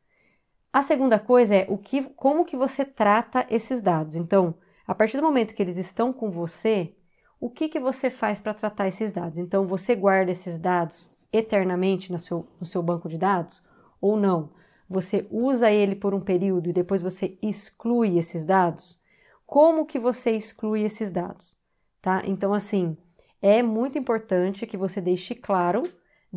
A 0.71 0.83
segunda 0.83 1.19
coisa 1.19 1.57
é 1.57 1.67
o 1.67 1.79
que, 1.79 2.03
como 2.03 2.45
que 2.45 2.59
você 2.59 2.85
trata 2.85 3.47
esses 3.49 3.81
dados. 3.81 4.17
Então, 4.17 4.55
a 4.87 4.95
partir 4.95 5.17
do 5.17 5.23
momento 5.23 5.55
que 5.55 5.63
eles 5.63 5.79
estão 5.79 6.13
com 6.13 6.29
você, 6.29 6.95
o 7.41 7.49
que, 7.49 7.71
que 7.71 7.81
você 7.81 8.11
faz 8.11 8.39
para 8.39 8.53
tratar 8.53 8.87
esses 8.87 9.15
dados? 9.15 9.39
Então, 9.39 9.67
você 9.67 9.95
guarda 9.95 10.31
esses 10.31 10.59
dados 10.59 11.11
eternamente 11.33 12.13
no 12.13 12.19
seu, 12.19 12.47
no 12.61 12.67
seu 12.67 12.83
banco 12.83 13.09
de 13.09 13.17
dados 13.17 13.65
ou 13.99 14.15
não? 14.19 14.51
Você 14.87 15.27
usa 15.31 15.71
ele 15.71 15.95
por 15.95 16.13
um 16.13 16.21
período 16.21 16.69
e 16.69 16.75
depois 16.75 17.01
você 17.01 17.39
exclui 17.41 18.19
esses 18.19 18.45
dados? 18.45 19.01
Como 19.47 19.87
que 19.87 19.99
você 19.99 20.33
exclui 20.33 20.83
esses 20.83 21.11
dados? 21.11 21.57
Tá? 22.03 22.23
Então, 22.27 22.53
assim, 22.53 22.95
é 23.41 23.63
muito 23.63 23.97
importante 23.97 24.67
que 24.67 24.77
você 24.77 25.01
deixe 25.01 25.35
claro 25.35 25.83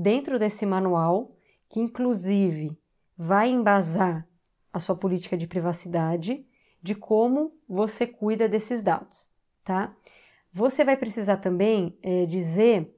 dentro 0.02 0.40
desse 0.40 0.66
manual, 0.66 1.36
que 1.68 1.82
inclusive 1.82 2.80
vai 3.18 3.50
embasar 3.50 4.26
a 4.72 4.80
sua 4.80 4.96
política 4.96 5.38
de 5.38 5.46
privacidade, 5.46 6.48
de 6.82 6.96
como 6.96 7.54
você 7.68 8.08
cuida 8.08 8.48
desses 8.48 8.82
dados, 8.82 9.30
tá? 9.62 9.94
Você 10.54 10.86
vai 10.86 10.96
precisar 10.96 11.38
também 11.38 12.00
é, 12.02 12.26
dizer 12.26 12.96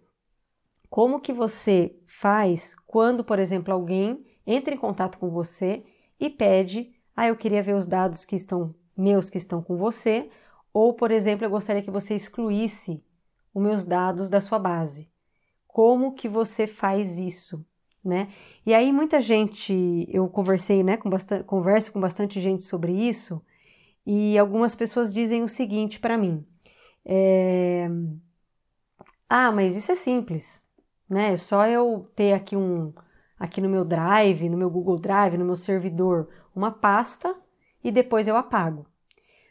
como 0.92 1.20
que 1.20 1.34
você 1.34 1.98
faz 2.06 2.76
quando, 2.86 3.24
por 3.24 3.40
exemplo, 3.40 3.74
alguém 3.74 4.24
entra 4.46 4.76
em 4.76 4.78
contato 4.78 5.18
com 5.18 5.32
você 5.32 5.84
e 6.20 6.30
pede, 6.30 6.94
ah, 7.16 7.28
eu 7.28 7.36
queria 7.36 7.64
ver 7.64 7.74
os 7.74 7.88
dados 7.88 8.26
que 8.26 8.36
estão 8.36 8.76
meus 8.96 9.28
que 9.28 9.38
estão 9.38 9.64
com 9.64 9.76
você, 9.76 10.30
ou, 10.72 10.94
por 10.94 11.10
exemplo, 11.10 11.46
eu 11.46 11.50
gostaria 11.50 11.82
que 11.82 11.90
você 11.90 12.14
excluísse 12.14 13.04
os 13.54 13.64
meus 13.64 13.88
dados 13.88 14.30
da 14.30 14.40
sua 14.40 14.60
base. 14.60 15.10
Como 15.72 16.14
que 16.14 16.28
você 16.28 16.68
faz 16.68 17.18
isso, 17.18 17.66
né? 18.04 18.28
E 18.66 18.74
aí 18.74 18.92
muita 18.92 19.22
gente, 19.22 20.06
eu 20.10 20.28
conversei, 20.28 20.84
né, 20.84 20.98
com 20.98 21.10
bastante, 21.10 21.46
converso 21.46 21.94
com 21.94 22.00
bastante 22.00 22.42
gente 22.42 22.64
sobre 22.64 22.92
isso, 22.92 23.42
e 24.06 24.38
algumas 24.38 24.76
pessoas 24.76 25.14
dizem 25.14 25.44
o 25.44 25.48
seguinte 25.48 25.98
para 25.98 26.18
mim: 26.18 26.46
é, 27.06 27.90
ah, 29.30 29.50
mas 29.52 29.78
isso 29.78 29.94
é 29.94 29.96
simples, 29.96 30.66
né? 31.10 31.34
É 31.34 31.38
só 31.38 31.66
eu 31.66 32.12
ter 32.16 32.34
aqui 32.34 32.58
um 32.58 32.94
aqui 33.40 33.62
no 33.62 33.70
meu 33.70 33.86
Drive, 33.86 34.50
no 34.50 34.58
meu 34.58 34.70
Google 34.70 35.00
Drive, 35.00 35.38
no 35.38 35.46
meu 35.46 35.56
servidor, 35.56 36.28
uma 36.54 36.70
pasta 36.72 37.34
e 37.84 37.92
depois 37.92 38.28
eu 38.28 38.36
apago. 38.36 38.86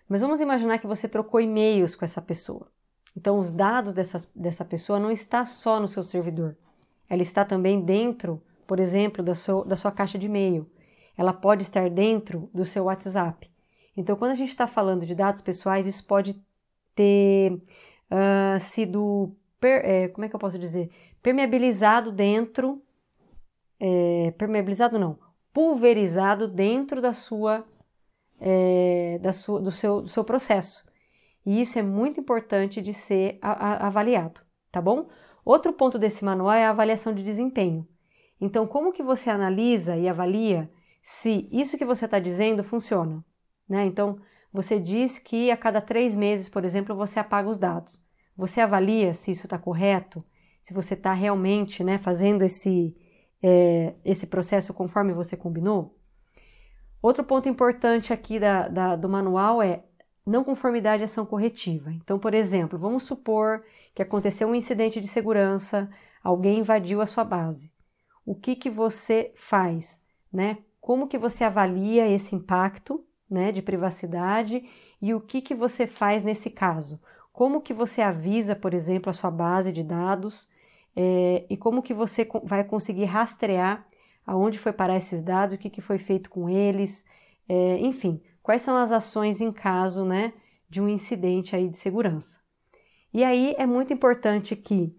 Mas 0.08 0.20
vamos 0.20 0.40
imaginar 0.40 0.78
que 0.78 0.86
você 0.86 1.08
trocou 1.08 1.40
e-mails 1.40 1.94
com 1.94 2.04
essa 2.04 2.20
pessoa. 2.20 2.70
Então, 3.16 3.38
os 3.38 3.52
dados 3.52 3.92
dessa, 3.92 4.18
dessa 4.34 4.64
pessoa 4.64 4.98
não 4.98 5.10
está 5.10 5.44
só 5.44 5.80
no 5.80 5.88
seu 5.88 6.02
servidor. 6.02 6.56
Ela 7.08 7.22
está 7.22 7.44
também 7.44 7.80
dentro, 7.80 8.42
por 8.66 8.78
exemplo, 8.78 9.22
da, 9.22 9.34
seu, 9.34 9.64
da 9.64 9.76
sua 9.76 9.90
caixa 9.90 10.18
de 10.18 10.26
e-mail. 10.26 10.70
Ela 11.16 11.32
pode 11.32 11.62
estar 11.62 11.90
dentro 11.90 12.48
do 12.54 12.64
seu 12.64 12.84
WhatsApp. 12.84 13.50
Então, 13.96 14.16
quando 14.16 14.30
a 14.30 14.34
gente 14.34 14.48
está 14.48 14.66
falando 14.66 15.04
de 15.04 15.14
dados 15.14 15.42
pessoais, 15.42 15.86
isso 15.86 16.06
pode 16.06 16.40
ter 16.94 17.52
uh, 17.52 18.60
sido, 18.60 19.34
per, 19.58 19.84
é, 19.84 20.08
como 20.08 20.24
é 20.24 20.28
que 20.28 20.34
eu 20.34 20.40
posso 20.40 20.58
dizer, 20.58 20.90
permeabilizado 21.22 22.12
dentro, 22.12 22.82
é, 23.78 24.32
permeabilizado 24.38 24.98
não, 24.98 25.18
pulverizado 25.52 26.46
dentro 26.46 27.00
da 27.02 27.12
sua, 27.12 27.66
é, 28.40 29.18
da 29.20 29.32
sua, 29.32 29.60
do, 29.60 29.72
seu, 29.72 30.02
do 30.02 30.08
seu 30.08 30.24
processo. 30.24 30.84
E 31.44 31.60
isso 31.60 31.78
é 31.78 31.82
muito 31.82 32.20
importante 32.20 32.80
de 32.80 32.92
ser 32.92 33.38
avaliado, 33.40 34.40
tá 34.70 34.80
bom? 34.80 35.08
Outro 35.44 35.72
ponto 35.72 35.98
desse 35.98 36.24
manual 36.24 36.52
é 36.52 36.66
a 36.66 36.70
avaliação 36.70 37.14
de 37.14 37.22
desempenho. 37.22 37.86
Então, 38.40 38.66
como 38.66 38.92
que 38.92 39.02
você 39.02 39.30
analisa 39.30 39.96
e 39.96 40.08
avalia 40.08 40.70
se 41.02 41.48
isso 41.50 41.78
que 41.78 41.84
você 41.84 42.04
está 42.04 42.18
dizendo 42.18 42.64
funciona? 42.64 43.24
Né? 43.68 43.84
Então, 43.86 44.18
você 44.52 44.78
diz 44.80 45.18
que 45.18 45.50
a 45.50 45.56
cada 45.56 45.80
três 45.80 46.16
meses, 46.16 46.48
por 46.48 46.64
exemplo, 46.64 46.94
você 46.94 47.18
apaga 47.20 47.48
os 47.48 47.58
dados. 47.58 48.02
Você 48.36 48.60
avalia 48.60 49.14
se 49.14 49.30
isso 49.30 49.46
está 49.46 49.58
correto, 49.58 50.24
se 50.60 50.74
você 50.74 50.94
está 50.94 51.12
realmente 51.12 51.84
né, 51.84 51.98
fazendo 51.98 52.42
esse, 52.42 52.96
é, 53.42 53.94
esse 54.04 54.26
processo 54.26 54.74
conforme 54.74 55.12
você 55.12 55.36
combinou? 55.36 55.96
Outro 57.02 57.24
ponto 57.24 57.48
importante 57.48 58.12
aqui 58.12 58.38
da, 58.38 58.68
da, 58.68 58.96
do 58.96 59.08
manual 59.08 59.62
é 59.62 59.84
não 60.26 60.44
conformidade 60.44 61.02
à 61.02 61.04
ação 61.04 61.24
corretiva. 61.26 61.92
Então, 61.92 62.18
por 62.18 62.34
exemplo, 62.34 62.78
vamos 62.78 63.02
supor 63.02 63.64
que 63.94 64.02
aconteceu 64.02 64.48
um 64.48 64.54
incidente 64.54 65.00
de 65.00 65.08
segurança, 65.08 65.90
alguém 66.22 66.60
invadiu 66.60 67.00
a 67.00 67.06
sua 67.06 67.24
base. 67.24 67.72
O 68.24 68.34
que, 68.34 68.54
que 68.54 68.70
você 68.70 69.32
faz? 69.34 70.02
Né? 70.32 70.58
Como 70.80 71.08
que 71.08 71.18
você 71.18 71.44
avalia 71.44 72.08
esse 72.08 72.34
impacto 72.34 73.04
né, 73.28 73.52
de 73.52 73.62
privacidade 73.62 74.64
e 75.00 75.14
o 75.14 75.20
que, 75.20 75.40
que 75.40 75.54
você 75.54 75.86
faz 75.86 76.22
nesse 76.22 76.50
caso? 76.50 77.00
Como 77.32 77.60
que 77.60 77.72
você 77.72 78.02
avisa, 78.02 78.54
por 78.54 78.74
exemplo, 78.74 79.10
a 79.10 79.14
sua 79.14 79.30
base 79.30 79.72
de 79.72 79.82
dados 79.82 80.48
é, 80.94 81.44
e 81.48 81.56
como 81.56 81.82
que 81.82 81.94
você 81.94 82.28
vai 82.44 82.64
conseguir 82.64 83.04
rastrear 83.04 83.86
aonde 84.26 84.58
foi 84.58 84.72
parar 84.72 84.96
esses 84.96 85.22
dados, 85.22 85.54
o 85.54 85.58
que, 85.58 85.70
que 85.70 85.80
foi 85.80 85.98
feito 85.98 86.30
com 86.30 86.48
eles, 86.48 87.04
é, 87.48 87.78
enfim, 87.78 88.20
quais 88.50 88.62
são 88.62 88.76
as 88.76 88.90
ações 88.90 89.40
em 89.40 89.52
caso 89.52 90.04
né, 90.04 90.32
de 90.68 90.80
um 90.80 90.88
incidente 90.88 91.54
aí 91.54 91.68
de 91.68 91.76
segurança. 91.76 92.40
E 93.14 93.22
aí 93.22 93.54
é 93.56 93.64
muito 93.64 93.92
importante 93.92 94.56
que 94.56 94.92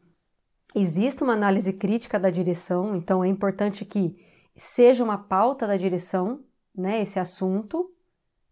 exista 0.73 1.25
uma 1.25 1.33
análise 1.33 1.73
crítica 1.73 2.17
da 2.17 2.29
direção, 2.29 2.95
então 2.95 3.21
é 3.21 3.27
importante 3.27 3.83
que 3.83 4.15
seja 4.55 5.03
uma 5.03 5.17
pauta 5.17 5.67
da 5.67 5.75
direção, 5.75 6.45
né, 6.73 7.01
esse 7.01 7.19
assunto. 7.19 7.91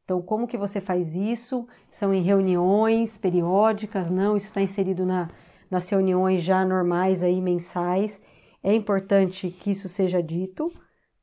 Então, 0.03 0.22
como 0.22 0.46
que 0.46 0.58
você 0.58 0.82
faz 0.82 1.15
isso? 1.15 1.65
São 1.89 2.13
em 2.13 2.22
reuniões 2.22 3.18
periódicas? 3.18 4.10
Não, 4.10 4.36
isso 4.36 4.48
está 4.48 4.62
inserido 4.62 5.06
na, 5.06 5.29
nas 5.72 5.89
reuniões 5.89 6.44
já 6.44 6.65
normais 6.65 7.24
aí 7.24 7.39
mensais. 7.39 8.22
É 8.62 8.74
importante 8.74 9.50
que 9.50 9.72
isso 9.72 9.88
seja 9.88 10.22
dito, 10.22 10.70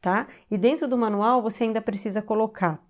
tá? 0.01 0.29
E 0.51 0.57
dentro 0.57 0.89
do 0.89 0.97
manual 0.97 1.43
você 1.43 1.65
ainda 1.65 1.83
precisa 1.83 2.23
colocar 2.23 2.86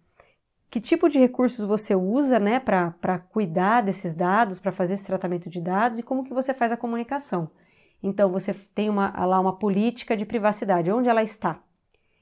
que 0.70 0.80
tipo 0.80 1.08
de 1.08 1.18
recursos 1.18 1.66
você 1.66 1.94
usa, 1.94 2.38
né, 2.38 2.58
para 2.58 3.18
cuidar 3.30 3.82
desses 3.82 4.14
dados, 4.14 4.58
para 4.58 4.72
fazer 4.72 4.94
esse 4.94 5.06
tratamento 5.06 5.48
de 5.48 5.60
dados 5.60 5.98
e 5.98 6.02
como 6.02 6.24
que 6.24 6.34
você 6.34 6.52
faz 6.52 6.72
a 6.72 6.76
comunicação. 6.76 7.50
Então 8.02 8.30
você 8.30 8.52
tem 8.74 8.90
uma, 8.90 9.08
lá 9.24 9.40
uma 9.40 9.56
política 9.56 10.16
de 10.16 10.26
privacidade, 10.26 10.90
onde 10.90 11.08
ela 11.08 11.22
está? 11.22 11.60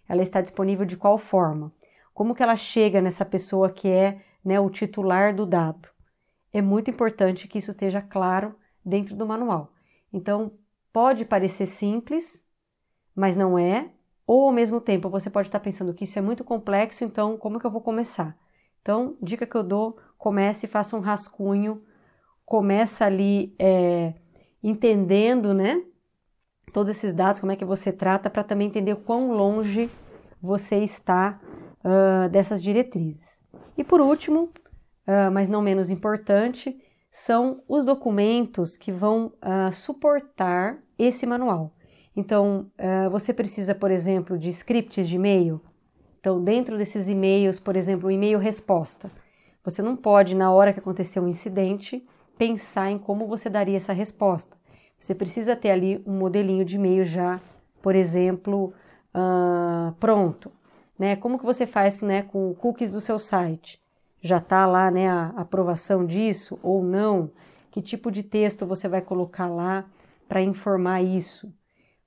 Ela 0.08 0.22
está 0.22 0.40
disponível 0.40 0.84
de 0.84 0.96
qual 0.96 1.18
forma? 1.18 1.72
Como 2.12 2.34
que 2.34 2.42
ela 2.42 2.56
chega 2.56 3.00
nessa 3.00 3.24
pessoa 3.24 3.70
que 3.70 3.88
é 3.88 4.20
né, 4.44 4.60
o 4.60 4.70
titular 4.70 5.34
do 5.34 5.46
dado? 5.46 5.88
É 6.52 6.62
muito 6.62 6.90
importante 6.90 7.48
que 7.48 7.58
isso 7.58 7.70
esteja 7.70 8.00
claro 8.00 8.54
dentro 8.84 9.16
do 9.16 9.26
manual. 9.26 9.72
Então, 10.12 10.52
pode 10.92 11.24
parecer 11.24 11.66
simples, 11.66 12.46
mas 13.16 13.36
não 13.36 13.58
é, 13.58 13.90
ou 14.26 14.46
ao 14.46 14.52
mesmo 14.52 14.80
tempo 14.80 15.10
você 15.10 15.28
pode 15.30 15.48
estar 15.48 15.60
pensando 15.60 15.94
que 15.94 16.04
isso 16.04 16.18
é 16.18 16.22
muito 16.22 16.44
complexo, 16.44 17.04
então 17.04 17.36
como 17.36 17.58
que 17.58 17.66
eu 17.66 17.70
vou 17.70 17.80
começar? 17.80 18.36
Então, 18.80 19.16
dica 19.20 19.46
que 19.46 19.56
eu 19.56 19.62
dou: 19.62 19.96
comece 20.18 20.66
faça 20.66 20.96
um 20.96 21.00
rascunho, 21.00 21.82
começa 22.44 23.04
ali 23.04 23.54
é, 23.58 24.14
entendendo, 24.62 25.54
né? 25.54 25.82
Todos 26.72 26.90
esses 26.90 27.14
dados, 27.14 27.40
como 27.40 27.52
é 27.52 27.56
que 27.56 27.64
você 27.64 27.92
trata, 27.92 28.28
para 28.28 28.42
também 28.42 28.66
entender 28.66 28.96
quão 28.96 29.32
longe 29.32 29.88
você 30.42 30.76
está 30.78 31.40
uh, 31.84 32.28
dessas 32.28 32.62
diretrizes. 32.62 33.42
E 33.78 33.84
por 33.84 34.00
último, 34.00 34.50
uh, 35.06 35.30
mas 35.32 35.48
não 35.48 35.62
menos 35.62 35.90
importante, 35.90 36.76
são 37.10 37.62
os 37.68 37.84
documentos 37.84 38.76
que 38.76 38.90
vão 38.90 39.26
uh, 39.26 39.72
suportar 39.72 40.78
esse 40.98 41.24
manual. 41.24 41.72
Então, 42.16 42.70
uh, 42.78 43.10
você 43.10 43.32
precisa, 43.32 43.74
por 43.74 43.90
exemplo, 43.90 44.38
de 44.38 44.48
scripts 44.48 45.08
de 45.08 45.16
e-mail. 45.16 45.60
Então, 46.20 46.42
dentro 46.42 46.78
desses 46.78 47.08
e-mails, 47.08 47.58
por 47.58 47.76
exemplo, 47.76 48.08
o 48.08 48.10
e-mail 48.10 48.38
resposta. 48.38 49.10
Você 49.64 49.82
não 49.82 49.96
pode, 49.96 50.36
na 50.36 50.52
hora 50.52 50.72
que 50.72 50.78
acontecer 50.78 51.20
um 51.20 51.28
incidente, 51.28 52.06
pensar 52.38 52.90
em 52.90 52.98
como 52.98 53.26
você 53.26 53.50
daria 53.50 53.76
essa 53.76 53.92
resposta. 53.92 54.56
Você 54.98 55.14
precisa 55.14 55.56
ter 55.56 55.70
ali 55.70 56.02
um 56.06 56.18
modelinho 56.18 56.64
de 56.64 56.76
e-mail 56.76 57.04
já, 57.04 57.40
por 57.82 57.94
exemplo, 57.94 58.72
uh, 59.14 59.92
pronto. 59.98 60.52
Né? 60.98 61.16
Como 61.16 61.38
que 61.38 61.44
você 61.44 61.66
faz 61.66 62.00
né, 62.00 62.22
com 62.22 62.54
cookies 62.54 62.92
do 62.92 63.00
seu 63.00 63.18
site? 63.18 63.82
já 64.24 64.38
está 64.38 64.64
lá 64.64 64.90
né, 64.90 65.06
a 65.06 65.26
aprovação 65.36 66.06
disso 66.06 66.58
ou 66.62 66.82
não? 66.82 67.30
Que 67.70 67.82
tipo 67.82 68.10
de 68.10 68.22
texto 68.22 68.64
você 68.64 68.88
vai 68.88 69.02
colocar 69.02 69.48
lá 69.48 69.84
para 70.26 70.40
informar 70.40 71.02
isso? 71.02 71.52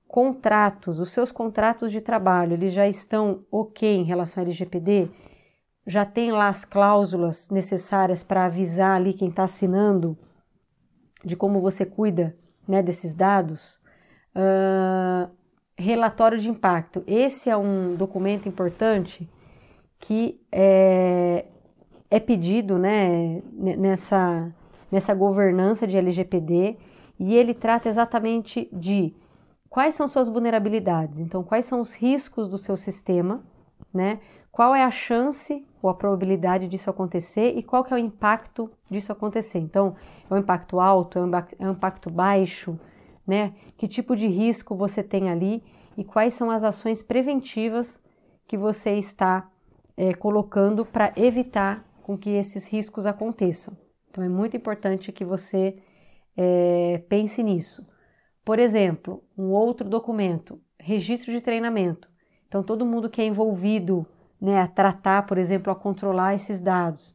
Contratos, 0.08 1.00
os 1.00 1.12
seus 1.12 1.32
contratos 1.32 1.92
de 1.92 2.00
trabalho, 2.00 2.54
eles 2.54 2.72
já 2.72 2.88
estão 2.88 3.46
ok 3.52 3.98
em 3.98 4.04
relação 4.04 4.42
ao 4.42 4.46
LGPD? 4.46 5.10
Já 5.86 6.06
tem 6.06 6.32
lá 6.32 6.48
as 6.48 6.64
cláusulas 6.64 7.50
necessárias 7.50 8.24
para 8.24 8.46
avisar 8.46 8.92
ali 8.92 9.14
quem 9.14 9.30
está 9.30 9.44
assinando 9.44 10.18
de 11.24 11.36
como 11.36 11.62
você 11.62 11.86
cuida 11.86 12.38
né, 12.68 12.82
desses 12.82 13.16
dados? 13.16 13.82
Uh, 14.36 15.30
relatório 15.78 16.38
de 16.38 16.50
impacto. 16.50 17.04
Esse 17.06 17.50
é 17.50 17.58
um 17.58 17.96
documento 17.96 18.50
importante 18.50 19.30
que 20.00 20.40
é, 20.52 21.46
é 22.10 22.20
pedido 22.20 22.78
né, 22.78 23.42
nessa, 23.54 24.54
nessa 24.92 25.14
governança 25.14 25.86
de 25.86 25.98
LGPD 25.98 26.78
e 27.20 27.36
ele 27.36 27.54
trata 27.54 27.90
exatamente 27.90 28.70
de 28.72 29.14
quais 29.78 29.94
são 29.94 30.08
suas 30.08 30.28
vulnerabilidades, 30.28 31.20
então 31.20 31.44
quais 31.44 31.64
são 31.64 31.80
os 31.80 31.94
riscos 31.94 32.50
do 32.50 32.58
seu 32.58 32.76
sistema, 32.76 33.44
né? 33.94 34.20
Qual 34.52 34.74
é 34.74 34.84
a 34.84 34.90
chance 34.90 35.68
ou 35.80 35.88
a 35.88 35.94
probabilidade 35.94 36.68
disso 36.68 36.90
acontecer 36.90 37.56
e 37.56 37.62
qual 37.62 37.84
que 37.84 37.94
é 37.94 37.96
o 37.96 38.00
impacto 38.00 38.72
disso 38.90 39.12
acontecer. 39.12 39.60
Então, 39.60 39.96
é 40.28 40.34
um 40.34 40.40
impacto 40.40 40.80
alto, 40.80 41.20
é 41.20 41.68
um 41.68 41.74
impacto 41.74 42.10
baixo, 42.10 42.80
né? 43.28 43.54
Que 43.78 43.88
tipo 43.88 44.16
de 44.16 44.26
risco 44.26 44.76
você 44.76 45.04
tem 45.04 45.30
ali 45.30 45.64
e 45.96 46.04
quais 46.04 46.34
são 46.34 46.50
as 46.50 46.64
ações 46.64 47.04
preventivas 47.04 48.02
que 48.48 48.58
você 48.58 48.96
está 48.96 49.48
é, 49.96 50.12
colocando 50.12 50.88
para 50.88 51.14
evitar 51.16 51.86
com 52.02 52.18
que 52.18 52.32
esses 52.32 52.68
riscos 52.68 53.06
aconteçam. 53.06 53.78
Então 54.10 54.24
é 54.24 54.28
muito 54.28 54.58
importante 54.58 55.12
que 55.12 55.24
você 55.24 55.78
é, 56.36 57.04
pense 57.08 57.44
nisso. 57.44 57.86
Por 58.48 58.60
exemplo, 58.60 59.22
um 59.38 59.50
outro 59.52 59.90
documento, 59.90 60.58
registro 60.80 61.34
de 61.34 61.42
treinamento. 61.42 62.10
Então 62.48 62.64
todo 62.64 62.86
mundo 62.86 63.10
que 63.10 63.22
é 63.22 63.26
envolvido 63.26 64.08
né, 64.40 64.62
a 64.62 64.68
tratar, 64.68 65.26
por 65.26 65.38
exemplo, 65.38 65.70
a 65.70 65.76
controlar 65.76 66.34
esses 66.34 66.62
dados, 66.62 67.14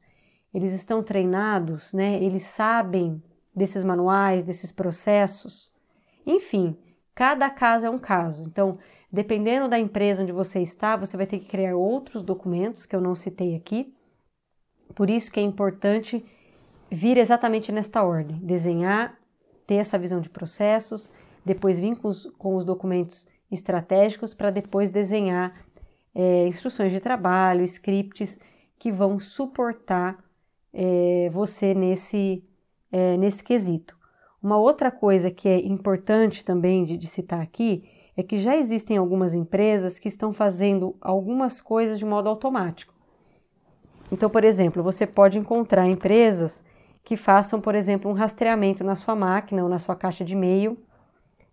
eles 0.53 0.75
estão 0.75 1.03
treinados, 1.03 1.95
né, 1.95 2.23
eles 2.23 2.43
sabem 2.43 3.23
desses 3.57 3.83
manuais, 3.83 4.45
desses 4.45 4.71
processos. 4.71 5.73
Enfim, 6.27 6.77
cada 7.15 7.49
caso 7.49 7.87
é 7.87 7.91
um 7.91 7.99
caso. 7.99 8.45
Então, 8.45 8.77
dependendo 9.11 9.69
da 9.69 9.79
empresa 9.79 10.23
onde 10.23 10.33
você 10.33 10.61
está, 10.61 10.97
você 10.97 11.17
vai 11.17 11.27
ter 11.27 11.39
que 11.39 11.47
criar 11.47 11.75
outros 11.75 12.23
documentos 12.23 12.85
que 12.85 12.95
eu 12.95 13.01
não 13.01 13.15
citei 13.15 13.57
aqui 13.57 13.95
por 14.95 15.09
isso 15.09 15.31
que 15.31 15.41
é 15.41 15.43
importante 15.43 16.25
vir 16.91 17.17
exatamente 17.17 17.73
nesta 17.73 18.03
ordem: 18.03 18.39
desenhar, 18.39 19.19
ter 19.67 19.77
essa 19.77 19.99
visão 19.99 20.21
de 20.21 20.29
processos, 20.29 21.11
depois 21.45 21.79
vir 21.79 21.97
com 21.97 22.09
os, 22.09 22.27
com 22.39 22.57
os 22.57 22.65
documentos 22.65 23.27
estratégicos 23.51 24.35
para 24.35 24.51
depois 24.51 24.91
desenhar 24.91 25.55
é, 26.15 26.47
instruções 26.47 26.93
de 26.93 27.01
trabalho, 27.01 27.63
scripts 27.65 28.41
que 28.79 28.91
vão 28.91 29.19
suportar 29.19 30.19
é, 30.73 31.31
você 31.33 31.75
nesse, 31.75 32.45
é, 32.91 33.17
nesse 33.17 33.45
quesito. 33.45 33.97
Uma 34.43 34.57
outra 34.59 34.91
coisa 34.91 35.31
que 35.31 35.49
é 35.49 35.59
importante 35.59 36.45
também 36.45 36.85
de, 36.85 36.97
de 36.97 37.07
citar 37.07 37.41
aqui 37.41 37.85
é 38.17 38.23
que 38.23 38.37
já 38.37 38.57
existem 38.57 38.97
algumas 38.97 39.35
empresas 39.35 39.99
que 39.99 40.09
estão 40.09 40.33
fazendo 40.33 40.97
algumas 41.01 41.61
coisas 41.61 41.99
de 41.99 42.05
modo 42.05 42.29
automático. 42.29 42.93
Então, 44.11 44.29
por 44.29 44.45
exemplo, 44.45 44.83
você 44.83 45.07
pode 45.07 45.39
encontrar 45.39 45.87
empresas 45.87 46.63
que 47.05 47.17
façam, 47.17 47.61
por 47.61 47.75
exemplo, 47.75 48.11
um 48.11 48.15
rastreamento 48.15 48.85
na 48.85 48.95
sua 48.95 49.17
máquina 49.17 49.63
ou 49.63 49.69
na 49.69 49.79
sua 49.79 49.97
caixa 49.97 50.25
de 50.25 50.35
e-mail 50.35 50.77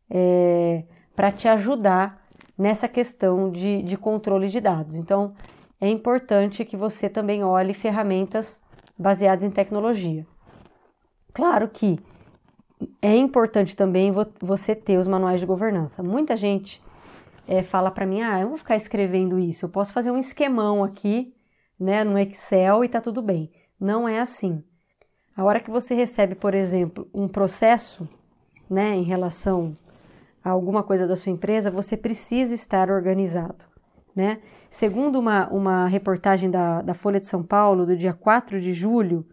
é, 0.09 0.83
para 1.15 1.31
te 1.31 1.47
ajudar 1.47 2.25
nessa 2.57 2.87
questão 2.87 3.51
de, 3.51 3.81
de 3.83 3.97
controle 3.97 4.49
de 4.49 4.59
dados. 4.59 4.95
Então, 4.95 5.33
é 5.79 5.87
importante 5.87 6.65
que 6.65 6.75
você 6.75 7.07
também 7.09 7.43
olhe 7.43 7.73
ferramentas 7.73 8.61
baseadas 8.97 9.43
em 9.43 9.49
tecnologia. 9.49 10.27
Claro 11.33 11.69
que 11.69 11.99
é 13.01 13.15
importante 13.15 13.75
também 13.75 14.13
você 14.41 14.75
ter 14.75 14.97
os 14.97 15.07
manuais 15.07 15.39
de 15.39 15.45
governança. 15.45 16.03
Muita 16.03 16.35
gente 16.35 16.81
é, 17.47 17.63
fala 17.63 17.91
para 17.91 18.05
mim: 18.05 18.21
ah, 18.21 18.39
eu 18.41 18.49
vou 18.49 18.57
ficar 18.57 18.75
escrevendo 18.75 19.39
isso, 19.39 19.65
eu 19.65 19.69
posso 19.69 19.93
fazer 19.93 20.11
um 20.11 20.17
esquemão 20.17 20.83
aqui 20.83 21.33
né, 21.79 22.03
no 22.03 22.17
Excel 22.17 22.83
e 22.83 22.89
tá 22.89 22.99
tudo 22.99 23.21
bem. 23.21 23.51
Não 23.79 24.07
é 24.07 24.19
assim. 24.19 24.63
A 25.35 25.43
hora 25.45 25.61
que 25.61 25.71
você 25.71 25.93
recebe, 25.93 26.35
por 26.35 26.53
exemplo, 26.53 27.07
um 27.13 27.27
processo, 27.27 28.07
né, 28.69 28.95
em 28.95 29.03
relação 29.03 29.77
alguma 30.49 30.83
coisa 30.83 31.07
da 31.07 31.15
sua 31.15 31.31
empresa, 31.31 31.71
você 31.71 31.95
precisa 31.95 32.53
estar 32.53 32.89
organizado, 32.89 33.65
né? 34.15 34.39
Segundo 34.69 35.17
uma, 35.17 35.47
uma 35.49 35.87
reportagem 35.87 36.49
da, 36.49 36.81
da 36.81 36.93
Folha 36.93 37.19
de 37.19 37.27
São 37.27 37.43
Paulo, 37.43 37.85
do 37.85 37.97
dia 37.97 38.13
4 38.13 38.61
de 38.61 38.73
julho, 38.73 39.25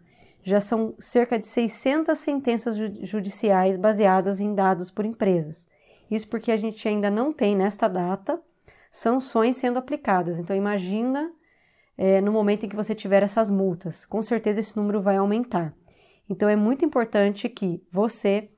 já 0.42 0.60
são 0.60 0.94
cerca 0.98 1.38
de 1.38 1.46
600 1.46 2.16
sentenças 2.16 2.76
judiciais 3.02 3.76
baseadas 3.76 4.40
em 4.40 4.54
dados 4.54 4.90
por 4.90 5.04
empresas. 5.04 5.68
Isso 6.10 6.28
porque 6.28 6.52
a 6.52 6.56
gente 6.56 6.86
ainda 6.88 7.10
não 7.10 7.32
tem, 7.32 7.56
nesta 7.56 7.88
data, 7.88 8.40
sanções 8.90 9.56
sendo 9.56 9.78
aplicadas. 9.78 10.38
Então, 10.38 10.54
imagina 10.54 11.32
é, 11.98 12.20
no 12.20 12.30
momento 12.30 12.64
em 12.64 12.68
que 12.68 12.76
você 12.76 12.94
tiver 12.94 13.22
essas 13.22 13.50
multas. 13.50 14.04
Com 14.04 14.22
certeza 14.22 14.60
esse 14.60 14.76
número 14.76 15.00
vai 15.00 15.16
aumentar. 15.16 15.74
Então 16.28 16.48
é 16.48 16.56
muito 16.56 16.84
importante 16.84 17.48
que 17.48 17.82
você 17.90 18.50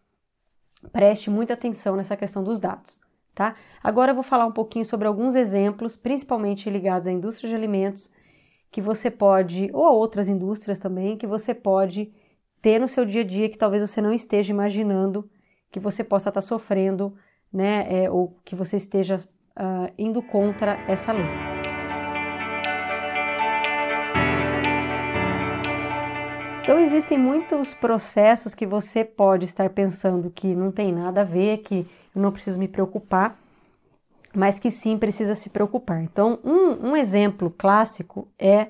preste 0.93 1.31
muita 1.31 1.55
atenção 1.55 1.97
nessa 1.97 2.17
questão 2.17 2.43
dos 2.43 2.59
dados. 2.59 3.01
Tá? 3.35 3.55
Agora 3.83 4.11
eu 4.11 4.15
vou 4.15 4.25
falar 4.25 4.47
um 4.47 4.53
pouquinho 4.53 4.85
sobre 4.85 5.07
alguns 5.07 5.37
exemplos, 5.37 5.97
principalmente 5.97 6.69
ligados 6.69 7.07
à 7.07 7.13
indústria 7.13 7.49
de 7.49 7.55
alimentos, 7.55 8.13
que 8.71 8.81
você 8.81 9.11
pode, 9.11 9.71
ou 9.73 9.87
a 9.87 9.93
outras 9.93 10.29
indústrias 10.29 10.79
também, 10.79 11.17
que 11.17 11.27
você 11.27 11.55
pode 11.55 12.13
ter 12.61 12.81
no 12.81 12.89
seu 12.89 13.05
dia 13.05 13.21
a 13.21 13.25
dia 13.25 13.49
que 13.49 13.57
talvez 13.57 13.89
você 13.89 14.01
não 14.01 14.13
esteja 14.13 14.53
imaginando 14.53 15.31
que 15.71 15.79
você 15.79 16.03
possa 16.03 16.31
estar 16.31 16.41
sofrendo, 16.41 17.15
né, 17.53 17.87
é, 17.89 18.11
ou 18.11 18.41
que 18.45 18.55
você 18.55 18.77
esteja 18.77 19.17
uh, 19.17 19.93
indo 19.97 20.23
contra 20.23 20.73
essa 20.89 21.13
lei. 21.13 21.48
Então 26.69 26.79
existem 26.79 27.17
muitos 27.17 27.73
processos 27.73 28.55
que 28.55 28.67
você 28.67 29.03
pode 29.03 29.47
estar 29.47 29.71
pensando 29.71 30.31
que 30.31 30.55
não 30.55 30.71
tem 30.71 30.93
nada 30.93 31.23
a 31.23 31.25
ver, 31.25 31.63
que 31.63 31.87
eu 32.15 32.21
não 32.21 32.31
preciso 32.31 32.59
me 32.59 32.69
preocupar, 32.69 33.39
mas 34.35 34.59
que 34.59 34.71
sim 34.71 34.99
precisa 34.99 35.35
se 35.35 35.49
preocupar. 35.49 36.03
Então, 36.03 36.39
um, 36.45 36.91
um 36.91 36.95
exemplo 36.95 37.51
clássico 37.51 38.29
é 38.39 38.67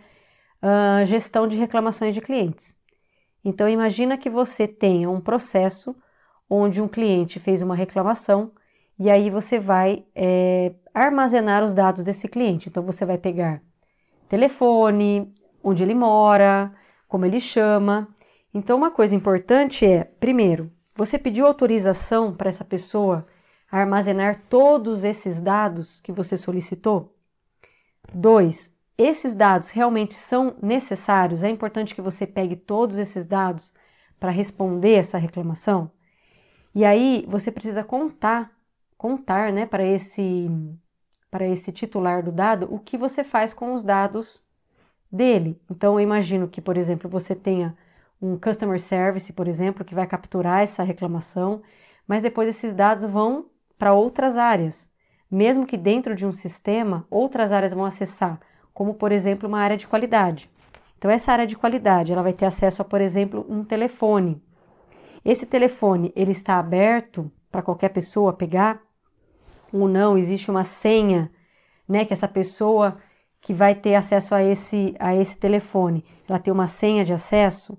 a 0.63 1.05
gestão 1.07 1.49
de 1.49 1.57
reclamações 1.57 2.15
de 2.15 2.21
clientes. 2.21 2.77
Então, 3.45 3.69
imagina 3.69 4.17
que 4.17 4.31
você 4.31 4.69
tenha 4.69 5.11
um 5.11 5.21
processo 5.21 5.93
onde 6.49 6.81
um 6.81 6.87
cliente 6.87 7.41
fez 7.41 7.63
uma 7.63 7.75
reclamação 7.75 8.53
e 8.97 9.11
aí 9.11 9.29
você 9.29 9.59
vai 9.59 10.05
é, 10.15 10.73
armazenar 10.95 11.65
os 11.65 11.75
dados 11.75 12.05
desse 12.05 12.29
cliente. 12.29 12.69
Então, 12.69 12.85
você 12.85 13.05
vai 13.05 13.19
pegar 13.19 13.61
telefone, 14.29 15.35
onde 15.65 15.83
ele 15.83 15.97
mora, 15.97 16.73
como 17.09 17.25
ele 17.25 17.41
chama. 17.41 18.07
Então, 18.53 18.77
uma 18.77 18.91
coisa 18.91 19.17
importante 19.17 19.85
é, 19.85 20.05
primeiro, 20.05 20.71
você 20.95 21.19
pediu 21.19 21.47
autorização 21.47 22.35
para 22.35 22.49
essa 22.49 22.65
pessoa 22.65 23.27
armazenar 23.71 24.45
todos 24.49 25.05
esses 25.05 25.41
dados 25.41 26.01
que 26.01 26.13
você 26.13 26.37
solicitou? 26.37 27.17
Dois, 28.13 28.77
esses 28.97 29.35
dados 29.35 29.71
realmente 29.71 30.15
são 30.15 30.57
necessários? 30.63 31.43
É 31.43 31.49
importante 31.49 31.95
que 31.95 32.01
você 32.01 32.27
pegue 32.27 32.57
todos 32.57 32.99
esses 32.99 33.27
dados 33.27 33.73
para 34.19 34.31
responder 34.31 34.95
essa 34.95 35.19
reclamação? 35.19 35.91
E 36.75 36.85
aí 36.85 37.25
você 37.29 37.51
precisa 37.51 37.85
contar, 37.85 38.51
contar, 38.97 39.53
né, 39.53 39.67
para 39.67 39.85
esse 39.85 40.51
para 41.31 41.47
esse 41.47 41.71
titular 41.73 42.23
do 42.23 42.33
dado 42.33 42.67
o 42.75 42.79
que 42.79 42.97
você 42.97 43.23
faz 43.23 43.53
com 43.53 43.75
os 43.75 43.85
dados 43.85 44.43
dele. 45.11 45.61
Então 45.71 45.95
eu 45.95 46.01
imagino 46.01 46.49
que, 46.49 46.61
por 46.61 46.77
exemplo, 46.77 47.09
você 47.09 47.35
tenha 47.35 47.77
um 48.21 48.37
customer 48.37 48.81
service, 48.81 49.33
por 49.33 49.47
exemplo, 49.47 49.85
que 49.85 49.95
vai 49.95 50.07
capturar 50.07 50.63
essa 50.63 50.83
reclamação, 50.83 51.63
mas 52.07 52.23
depois 52.23 52.49
esses 52.49 52.75
dados 52.75 53.05
vão 53.05 53.47
para 53.79 53.93
outras 53.93 54.37
áreas. 54.37 54.91
Mesmo 55.31 55.67
que 55.67 55.77
dentro 55.77 56.15
de 56.15 56.27
um 56.27 56.33
sistema, 56.33 57.07
outras 57.11 57.53
áreas 57.53 57.73
vão 57.73 57.85
acessar, 57.85 58.41
como 58.73 58.95
por 58.95 59.13
exemplo 59.13 59.49
uma 59.49 59.61
área 59.61 59.77
de 59.77 59.87
qualidade. 59.87 60.51
Então 60.97 61.11
essa 61.11 61.33
área 61.33 61.47
de 61.47 61.57
qualidade, 61.57 62.13
ela 62.13 62.23
vai 62.23 62.33
ter 62.33 62.47
acesso 62.47 62.83
a, 62.83 62.85
por 62.85 63.01
exemplo, 63.01 63.47
um 63.49 63.63
telefone. 63.63 64.43
Esse 65.25 65.47
telefone, 65.47 66.13
ele 66.17 66.33
está 66.33 66.59
aberto 66.59 67.31
para 67.51 67.63
qualquer 67.63 67.91
pessoa 67.91 68.33
pegar 68.33 68.81
ou 69.73 69.87
não? 69.87 70.17
Existe 70.17 70.51
uma 70.51 70.65
senha, 70.65 71.31
né, 71.87 72.05
que 72.05 72.13
essa 72.13 72.29
pessoa 72.29 72.99
que 73.41 73.55
vai 73.55 73.75
ter 73.75 73.95
acesso 73.95 74.35
a 74.35 74.43
esse 74.43 74.95
a 74.99 75.15
esse 75.15 75.39
telefone, 75.39 76.05
ela 76.29 76.39
tem 76.39 76.53
uma 76.53 76.67
senha 76.67 77.05
de 77.05 77.13
acesso? 77.13 77.79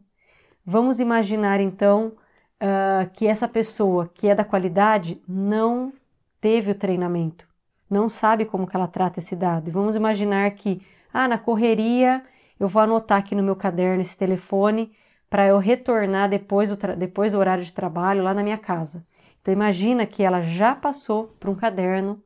Vamos 0.65 0.99
imaginar 0.99 1.59
então 1.59 2.13
uh, 2.61 3.09
que 3.13 3.27
essa 3.27 3.47
pessoa 3.47 4.09
que 4.13 4.27
é 4.27 4.35
da 4.35 4.43
qualidade 4.43 5.21
não 5.27 5.93
teve 6.39 6.71
o 6.71 6.75
treinamento, 6.75 7.47
não 7.89 8.07
sabe 8.09 8.45
como 8.45 8.67
que 8.67 8.75
ela 8.75 8.87
trata 8.87 9.19
esse 9.19 9.35
dado. 9.35 9.67
E 9.67 9.71
vamos 9.71 9.95
imaginar 9.95 10.49
que, 10.51 10.81
ah, 11.13 11.27
na 11.27 11.37
correria 11.37 12.23
eu 12.59 12.67
vou 12.67 12.81
anotar 12.81 13.19
aqui 13.19 13.33
no 13.35 13.43
meu 13.43 13.55
caderno 13.55 14.01
esse 14.01 14.17
telefone 14.17 14.91
para 15.29 15.47
eu 15.47 15.57
retornar 15.57 16.29
depois 16.29 16.69
do, 16.69 16.77
depois 16.95 17.31
do 17.31 17.39
horário 17.39 17.63
de 17.63 17.73
trabalho 17.73 18.23
lá 18.23 18.33
na 18.33 18.43
minha 18.43 18.57
casa. 18.57 19.05
Então 19.41 19.53
imagina 19.53 20.05
que 20.05 20.23
ela 20.23 20.41
já 20.41 20.75
passou 20.75 21.35
para 21.39 21.49
um 21.49 21.55
caderno 21.55 22.21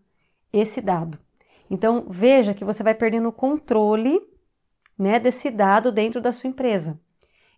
esse 0.52 0.82
dado. 0.82 1.18
Então 1.74 2.06
veja 2.08 2.54
que 2.54 2.64
você 2.64 2.84
vai 2.84 2.94
perdendo 2.94 3.30
o 3.30 3.34
controle 3.34 4.22
né, 4.96 5.20
desse 5.20 5.50
dado 5.50 5.92
dentro 5.92 6.22
da 6.22 6.32
sua 6.32 6.48
empresa. 6.48 7.00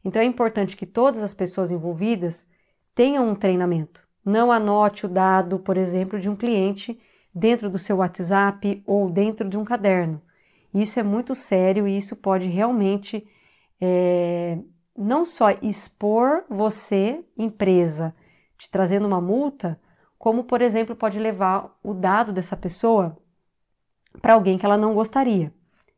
Então 0.05 0.21
é 0.21 0.25
importante 0.25 0.77
que 0.77 0.85
todas 0.85 1.21
as 1.21 1.33
pessoas 1.33 1.69
envolvidas 1.69 2.47
tenham 2.95 3.27
um 3.27 3.35
treinamento. 3.35 4.07
Não 4.23 4.53
anote 4.53 5.05
o 5.05 5.09
dado, 5.09 5.59
por 5.59 5.75
exemplo, 5.75 6.17
de 6.17 6.29
um 6.29 6.35
cliente 6.35 6.97
dentro 7.33 7.69
do 7.69 7.77
seu 7.77 7.97
WhatsApp 7.97 8.81
ou 8.87 9.09
dentro 9.09 9.49
de 9.49 9.57
um 9.57 9.65
caderno. 9.65 10.21
Isso 10.73 10.97
é 10.97 11.03
muito 11.03 11.35
sério 11.35 11.85
e 11.85 11.97
isso 11.97 12.15
pode 12.15 12.47
realmente 12.47 13.27
é, 13.81 14.57
não 14.97 15.25
só 15.25 15.49
expor 15.61 16.45
você, 16.49 17.21
empresa, 17.37 18.15
te 18.57 18.71
trazendo 18.71 19.07
uma 19.07 19.19
multa, 19.19 19.77
como, 20.17 20.45
por 20.45 20.61
exemplo, 20.61 20.95
pode 20.95 21.19
levar 21.19 21.77
o 21.83 21.93
dado 21.93 22.31
dessa 22.31 22.55
pessoa 22.55 23.17
para 24.21 24.33
alguém 24.33 24.57
que 24.57 24.65
ela 24.65 24.77
não 24.77 24.93
gostaria, 24.93 25.53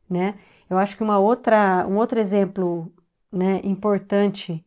né? 0.08 0.34
Eu 0.68 0.78
acho 0.78 0.96
que 0.96 1.02
uma 1.02 1.18
outra, 1.18 1.86
um 1.88 1.96
outro 1.96 2.18
exemplo 2.18 2.92
né, 3.32 3.60
importante 3.64 4.64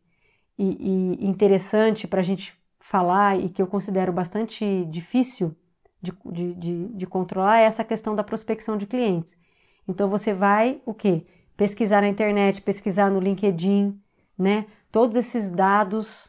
e, 0.58 1.18
e 1.20 1.26
interessante 1.26 2.06
para 2.06 2.20
a 2.20 2.24
gente 2.24 2.54
falar 2.80 3.38
e 3.38 3.48
que 3.48 3.62
eu 3.62 3.66
considero 3.66 4.12
bastante 4.12 4.84
difícil 4.86 5.56
de, 6.00 6.12
de, 6.26 6.54
de, 6.54 6.88
de, 6.88 7.06
controlar 7.06 7.58
é 7.58 7.64
essa 7.64 7.84
questão 7.84 8.14
da 8.14 8.24
prospecção 8.24 8.76
de 8.76 8.86
clientes. 8.86 9.38
Então 9.86 10.08
você 10.08 10.34
vai 10.34 10.80
o 10.84 10.92
quê? 10.92 11.24
Pesquisar 11.56 12.00
na 12.00 12.08
internet, 12.08 12.60
pesquisar 12.60 13.10
no 13.10 13.20
LinkedIn, 13.20 13.98
né? 14.36 14.66
Todos 14.90 15.16
esses 15.16 15.50
dados 15.50 16.26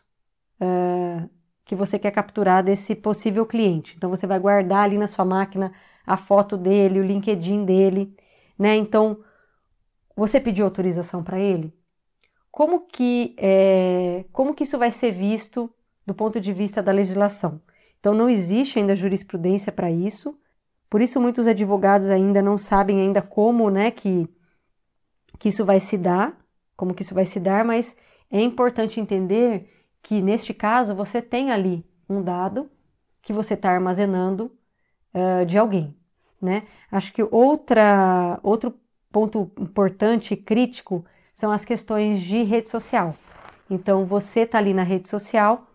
uh, 0.61 1.27
que 1.65 1.75
você 1.75 1.97
quer 1.97 2.11
capturar 2.11 2.63
desse 2.63 2.95
possível 2.95 3.45
cliente. 3.45 3.95
Então 3.97 4.09
você 4.09 4.27
vai 4.27 4.39
guardar 4.39 4.83
ali 4.83 4.97
na 4.97 5.07
sua 5.07 5.25
máquina 5.25 5.73
a 6.05 6.17
foto 6.17 6.57
dele, 6.57 6.99
o 6.99 7.03
LinkedIn 7.03 7.65
dele, 7.65 8.15
né? 8.57 8.75
Então 8.75 9.23
você 10.15 10.39
pediu 10.39 10.65
autorização 10.65 11.23
para 11.23 11.39
ele? 11.39 11.73
Como 12.51 12.81
que, 12.81 13.35
é, 13.37 14.25
como 14.31 14.53
que 14.53 14.63
isso 14.63 14.77
vai 14.77 14.91
ser 14.91 15.11
visto 15.11 15.73
do 16.05 16.13
ponto 16.13 16.39
de 16.39 16.53
vista 16.53 16.83
da 16.83 16.91
legislação? 16.91 17.59
Então, 17.99 18.13
não 18.13 18.29
existe 18.29 18.77
ainda 18.77 18.95
jurisprudência 18.95 19.71
para 19.71 19.89
isso, 19.89 20.37
por 20.89 21.01
isso 21.01 21.19
muitos 21.21 21.47
advogados 21.47 22.09
ainda 22.09 22.41
não 22.41 22.57
sabem 22.57 22.99
ainda 22.99 23.21
como 23.21 23.69
né, 23.69 23.89
que, 23.89 24.27
que 25.39 25.47
isso 25.47 25.65
vai 25.65 25.79
se 25.79 25.97
dar, 25.97 26.37
como 26.75 26.93
que 26.93 27.01
isso 27.01 27.15
vai 27.15 27.25
se 27.25 27.39
dar, 27.39 27.65
mas 27.65 27.97
é 28.29 28.41
importante 28.41 28.99
entender 28.99 29.67
que 30.03 30.21
neste 30.21 30.53
caso 30.53 30.93
você 30.93 31.21
tem 31.21 31.49
ali 31.49 31.83
um 32.09 32.21
dado 32.21 32.69
que 33.21 33.33
você 33.33 33.53
está 33.53 33.71
armazenando 33.71 34.51
uh, 35.13 35.45
de 35.45 35.57
alguém. 35.57 35.95
Né? 36.41 36.63
Acho 36.91 37.13
que 37.13 37.23
outra, 37.23 38.39
outro 38.43 38.73
ponto 39.11 39.51
importante 39.59 40.33
e 40.33 40.37
crítico 40.37 41.05
são 41.31 41.51
as 41.51 41.63
questões 41.63 42.21
de 42.21 42.43
rede 42.43 42.69
social. 42.69 43.15
Então 43.69 44.05
você 44.05 44.41
está 44.41 44.57
ali 44.57 44.73
na 44.73 44.83
rede 44.83 45.07
social 45.07 45.65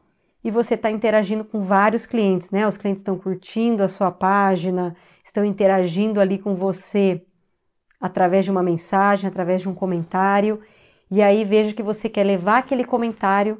e 0.45 0.51
você 0.51 0.75
está 0.75 0.91
interagindo 0.91 1.45
com 1.45 1.63
vários 1.63 2.07
clientes, 2.07 2.51
né? 2.51 2.67
Os 2.67 2.77
clientes 2.77 3.01
estão 3.01 3.19
curtindo 3.19 3.83
a 3.83 3.89
sua 3.89 4.11
página, 4.11 4.95
estão 5.25 5.45
interagindo 5.45 6.21
ali 6.21 6.39
com 6.39 6.55
você 6.55 7.25
através 8.01 8.45
de 8.45 8.51
uma 8.51 8.63
mensagem, 8.63 9.29
através 9.29 9.63
de 9.63 9.69
um 9.69 9.75
comentário, 9.75 10.61
e 11.11 11.21
aí 11.23 11.45
vejo 11.45 11.75
que 11.75 11.83
você 11.83 12.09
quer 12.09 12.25
levar 12.25 12.59
aquele 12.59 12.85
comentário 12.85 13.59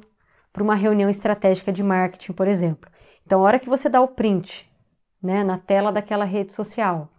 para 0.53 0.63
uma 0.63 0.75
reunião 0.75 1.09
estratégica 1.09 1.71
de 1.71 1.83
marketing, 1.83 2.33
por 2.33 2.47
exemplo. 2.47 2.89
Então, 3.25 3.41
a 3.41 3.43
hora 3.43 3.59
que 3.59 3.69
você 3.69 3.89
dá 3.89 4.01
o 4.01 4.07
print, 4.07 4.68
né, 5.21 5.43
na 5.43 5.57
tela 5.57 5.91
daquela 5.91 6.25
rede 6.25 6.53
social, 6.53 7.09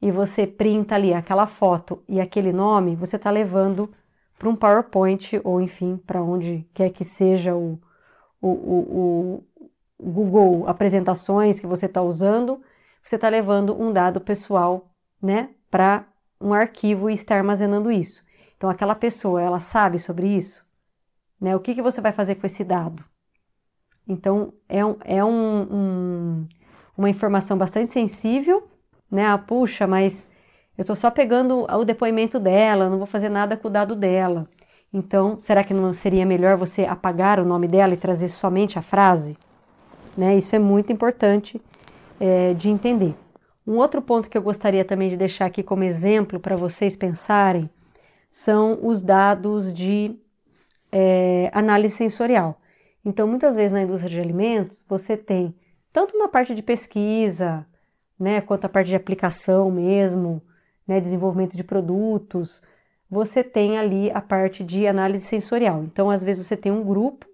e 0.00 0.10
você 0.10 0.46
printa 0.46 0.94
ali 0.94 1.14
aquela 1.14 1.46
foto 1.46 2.02
e 2.08 2.20
aquele 2.20 2.52
nome, 2.52 2.94
você 2.94 3.16
está 3.16 3.30
levando 3.30 3.92
para 4.38 4.48
um 4.48 4.56
PowerPoint 4.56 5.40
ou 5.42 5.60
enfim, 5.60 5.96
para 5.96 6.22
onde 6.22 6.68
quer 6.74 6.90
que 6.90 7.04
seja 7.04 7.54
o, 7.54 7.80
o, 8.40 8.48
o, 8.48 9.44
o 9.98 10.10
Google 10.10 10.68
apresentações 10.68 11.58
que 11.58 11.66
você 11.66 11.86
está 11.86 12.02
usando, 12.02 12.60
você 13.02 13.16
está 13.16 13.28
levando 13.28 13.80
um 13.80 13.92
dado 13.92 14.20
pessoal, 14.20 14.90
né, 15.22 15.50
para 15.70 16.06
um 16.40 16.52
arquivo 16.52 17.08
e 17.08 17.14
está 17.14 17.36
armazenando 17.36 17.90
isso. 17.90 18.24
Então, 18.56 18.70
aquela 18.70 18.94
pessoa, 18.94 19.40
ela 19.40 19.60
sabe 19.60 19.98
sobre 19.98 20.28
isso? 20.28 20.64
Né? 21.40 21.54
O 21.54 21.60
que, 21.60 21.74
que 21.74 21.82
você 21.82 22.00
vai 22.00 22.12
fazer 22.12 22.36
com 22.36 22.46
esse 22.46 22.64
dado? 22.64 23.04
Então, 24.08 24.52
é, 24.68 24.84
um, 24.84 24.96
é 25.04 25.24
um, 25.24 25.62
um, 25.62 26.48
uma 26.96 27.10
informação 27.10 27.56
bastante 27.58 27.92
sensível, 27.92 28.66
né? 29.10 29.26
Ah, 29.26 29.38
puxa, 29.38 29.86
mas 29.86 30.28
eu 30.76 30.82
estou 30.82 30.96
só 30.96 31.10
pegando 31.10 31.66
o 31.70 31.84
depoimento 31.84 32.38
dela, 32.38 32.90
não 32.90 32.98
vou 32.98 33.06
fazer 33.06 33.28
nada 33.28 33.56
com 33.56 33.68
o 33.68 33.70
dado 33.70 33.94
dela. 33.94 34.48
Então, 34.92 35.38
será 35.42 35.62
que 35.64 35.74
não 35.74 35.92
seria 35.92 36.24
melhor 36.24 36.56
você 36.56 36.84
apagar 36.84 37.38
o 37.38 37.44
nome 37.44 37.68
dela 37.68 37.94
e 37.94 37.98
trazer 37.98 38.28
somente 38.28 38.78
a 38.78 38.82
frase? 38.82 39.36
Né? 40.16 40.36
Isso 40.36 40.56
é 40.56 40.58
muito 40.58 40.92
importante 40.92 41.60
é, 42.18 42.54
de 42.54 42.68
entender. 42.68 43.14
Um 43.66 43.76
outro 43.76 44.00
ponto 44.00 44.28
que 44.28 44.38
eu 44.38 44.42
gostaria 44.42 44.84
também 44.84 45.10
de 45.10 45.16
deixar 45.16 45.46
aqui 45.46 45.62
como 45.62 45.82
exemplo 45.82 46.38
para 46.38 46.56
vocês 46.56 46.96
pensarem 46.96 47.68
são 48.30 48.78
os 48.82 49.02
dados 49.02 49.72
de 49.72 50.16
é, 50.92 51.50
análise 51.52 51.94
sensorial. 51.94 52.60
Então, 53.04 53.26
muitas 53.26 53.56
vezes 53.56 53.72
na 53.72 53.82
indústria 53.82 54.10
de 54.10 54.20
alimentos, 54.20 54.84
você 54.88 55.16
tem, 55.16 55.54
tanto 55.96 56.18
na 56.18 56.28
parte 56.28 56.54
de 56.54 56.60
pesquisa, 56.60 57.66
né, 58.20 58.42
quanto 58.42 58.66
a 58.66 58.68
parte 58.68 58.88
de 58.88 58.96
aplicação 58.96 59.70
mesmo, 59.70 60.42
né, 60.86 61.00
desenvolvimento 61.00 61.56
de 61.56 61.64
produtos, 61.64 62.60
você 63.10 63.42
tem 63.42 63.78
ali 63.78 64.10
a 64.10 64.20
parte 64.20 64.62
de 64.62 64.86
análise 64.86 65.24
sensorial. 65.24 65.82
Então, 65.82 66.10
às 66.10 66.22
vezes, 66.22 66.46
você 66.46 66.54
tem 66.54 66.70
um 66.70 66.84
grupo 66.84 67.24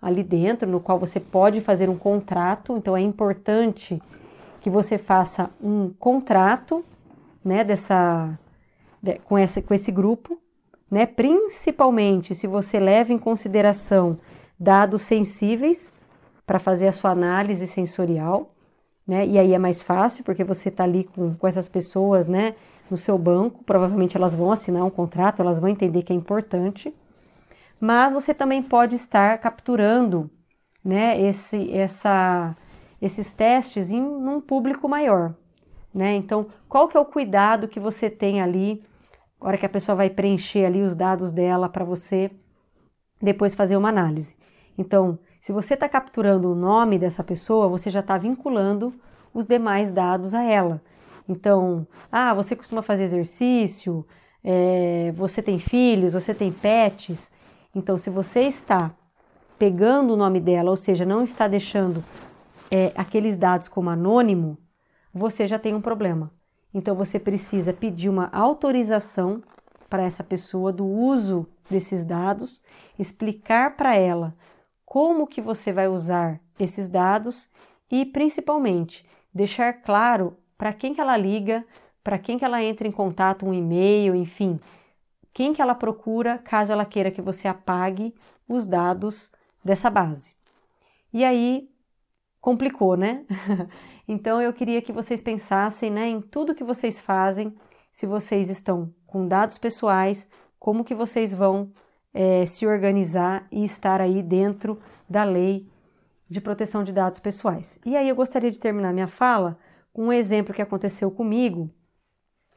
ali 0.00 0.22
dentro 0.22 0.70
no 0.70 0.78
qual 0.78 1.00
você 1.00 1.18
pode 1.18 1.60
fazer 1.60 1.90
um 1.90 1.98
contrato, 1.98 2.76
então 2.76 2.96
é 2.96 3.00
importante 3.00 4.00
que 4.60 4.70
você 4.70 4.98
faça 4.98 5.50
um 5.60 5.92
contrato 5.92 6.84
né, 7.44 7.64
dessa, 7.64 8.38
de, 9.02 9.14
com, 9.24 9.36
essa, 9.36 9.60
com 9.60 9.74
esse 9.74 9.90
grupo, 9.90 10.40
né, 10.88 11.06
principalmente 11.06 12.36
se 12.36 12.46
você 12.46 12.78
leva 12.78 13.12
em 13.12 13.18
consideração 13.18 14.16
dados 14.56 15.02
sensíveis 15.02 15.92
para 16.46 16.58
fazer 16.58 16.88
a 16.88 16.92
sua 16.92 17.10
análise 17.10 17.66
sensorial, 17.66 18.54
né, 19.06 19.26
e 19.26 19.38
aí 19.38 19.52
é 19.52 19.58
mais 19.58 19.82
fácil 19.82 20.24
porque 20.24 20.44
você 20.44 20.68
está 20.68 20.84
ali 20.84 21.04
com, 21.04 21.34
com 21.34 21.46
essas 21.46 21.68
pessoas, 21.68 22.28
né, 22.28 22.54
no 22.90 22.96
seu 22.96 23.16
banco, 23.16 23.64
provavelmente 23.64 24.16
elas 24.16 24.34
vão 24.34 24.52
assinar 24.52 24.84
um 24.84 24.90
contrato, 24.90 25.40
elas 25.40 25.58
vão 25.58 25.68
entender 25.68 26.02
que 26.02 26.12
é 26.12 26.16
importante, 26.16 26.94
mas 27.80 28.12
você 28.12 28.32
também 28.32 28.62
pode 28.62 28.94
estar 28.94 29.38
capturando 29.38 30.30
né, 30.84 31.20
esse, 31.20 31.72
essa, 31.72 32.54
esses 33.00 33.32
testes 33.32 33.90
em 33.90 34.00
um 34.00 34.40
público 34.40 34.88
maior. 34.88 35.34
Né? 35.94 36.14
Então, 36.14 36.46
qual 36.68 36.88
que 36.88 36.96
é 36.96 37.00
o 37.00 37.04
cuidado 37.04 37.68
que 37.68 37.80
você 37.80 38.08
tem 38.08 38.40
ali, 38.40 38.82
na 39.40 39.48
hora 39.48 39.58
que 39.58 39.66
a 39.66 39.68
pessoa 39.68 39.96
vai 39.96 40.08
preencher 40.08 40.64
ali 40.64 40.82
os 40.82 40.94
dados 40.94 41.32
dela 41.32 41.68
para 41.68 41.84
você 41.84 42.30
depois 43.20 43.54
fazer 43.54 43.76
uma 43.76 43.88
análise? 43.88 44.36
Então, 44.76 45.18
Se 45.42 45.50
você 45.50 45.74
está 45.74 45.88
capturando 45.88 46.52
o 46.52 46.54
nome 46.54 47.00
dessa 47.00 47.24
pessoa, 47.24 47.66
você 47.66 47.90
já 47.90 47.98
está 47.98 48.16
vinculando 48.16 48.94
os 49.34 49.44
demais 49.44 49.90
dados 49.90 50.34
a 50.34 50.44
ela. 50.44 50.80
Então, 51.28 51.84
ah, 52.12 52.32
você 52.32 52.54
costuma 52.54 52.80
fazer 52.80 53.02
exercício, 53.02 54.06
é, 54.44 55.10
você 55.16 55.42
tem 55.42 55.58
filhos, 55.58 56.12
você 56.12 56.32
tem 56.32 56.52
pets. 56.52 57.32
Então, 57.74 57.96
se 57.96 58.08
você 58.08 58.42
está 58.42 58.92
pegando 59.58 60.14
o 60.14 60.16
nome 60.16 60.38
dela, 60.38 60.70
ou 60.70 60.76
seja, 60.76 61.04
não 61.04 61.24
está 61.24 61.48
deixando 61.48 62.04
é, 62.70 62.92
aqueles 62.94 63.36
dados 63.36 63.66
como 63.66 63.90
anônimo, 63.90 64.56
você 65.12 65.44
já 65.44 65.58
tem 65.58 65.74
um 65.74 65.80
problema. 65.80 66.30
Então, 66.72 66.94
você 66.94 67.18
precisa 67.18 67.72
pedir 67.72 68.08
uma 68.08 68.28
autorização 68.32 69.42
para 69.90 70.04
essa 70.04 70.22
pessoa 70.22 70.72
do 70.72 70.86
uso 70.86 71.48
desses 71.68 72.04
dados, 72.04 72.62
explicar 72.96 73.76
para 73.76 73.96
ela 73.96 74.36
como 74.92 75.26
que 75.26 75.40
você 75.40 75.72
vai 75.72 75.88
usar 75.88 76.38
esses 76.60 76.90
dados 76.90 77.48
e, 77.90 78.04
principalmente, 78.04 79.08
deixar 79.32 79.72
claro 79.72 80.36
para 80.58 80.70
quem 80.70 80.92
que 80.92 81.00
ela 81.00 81.16
liga, 81.16 81.64
para 82.04 82.18
quem 82.18 82.38
que 82.38 82.44
ela 82.44 82.62
entra 82.62 82.86
em 82.86 82.92
contato, 82.92 83.46
um 83.46 83.54
e-mail, 83.54 84.14
enfim, 84.14 84.60
quem 85.32 85.54
que 85.54 85.62
ela 85.62 85.74
procura 85.74 86.36
caso 86.36 86.72
ela 86.72 86.84
queira 86.84 87.10
que 87.10 87.22
você 87.22 87.48
apague 87.48 88.14
os 88.46 88.66
dados 88.66 89.32
dessa 89.64 89.88
base. 89.88 90.34
E 91.10 91.24
aí 91.24 91.70
complicou, 92.38 92.94
né? 92.94 93.24
então 94.06 94.42
eu 94.42 94.52
queria 94.52 94.82
que 94.82 94.92
vocês 94.92 95.22
pensassem 95.22 95.90
né, 95.90 96.06
em 96.06 96.20
tudo 96.20 96.54
que 96.54 96.62
vocês 96.62 97.00
fazem, 97.00 97.56
se 97.90 98.06
vocês 98.06 98.50
estão 98.50 98.92
com 99.06 99.26
dados 99.26 99.56
pessoais, 99.56 100.28
como 100.58 100.84
que 100.84 100.94
vocês 100.94 101.32
vão 101.32 101.72
é, 102.14 102.44
se 102.46 102.66
organizar 102.66 103.46
e 103.50 103.64
estar 103.64 104.00
aí 104.00 104.22
dentro 104.22 104.78
da 105.08 105.24
lei 105.24 105.66
de 106.28 106.40
proteção 106.40 106.82
de 106.82 106.92
dados 106.92 107.20
pessoais. 107.20 107.78
E 107.84 107.96
aí 107.96 108.08
eu 108.08 108.16
gostaria 108.16 108.50
de 108.50 108.58
terminar 108.58 108.92
minha 108.92 109.08
fala 109.08 109.58
com 109.92 110.06
um 110.06 110.12
exemplo 110.12 110.54
que 110.54 110.62
aconteceu 110.62 111.10
comigo. 111.10 111.70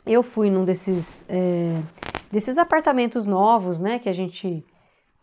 Eu 0.05 0.23
fui 0.23 0.49
num 0.49 0.63
desses, 0.63 1.25
é, 1.27 1.81
desses 2.31 2.57
apartamentos 2.57 3.25
novos, 3.25 3.79
né, 3.79 3.99
que 3.99 4.07
a 4.07 4.13
gente 4.13 4.63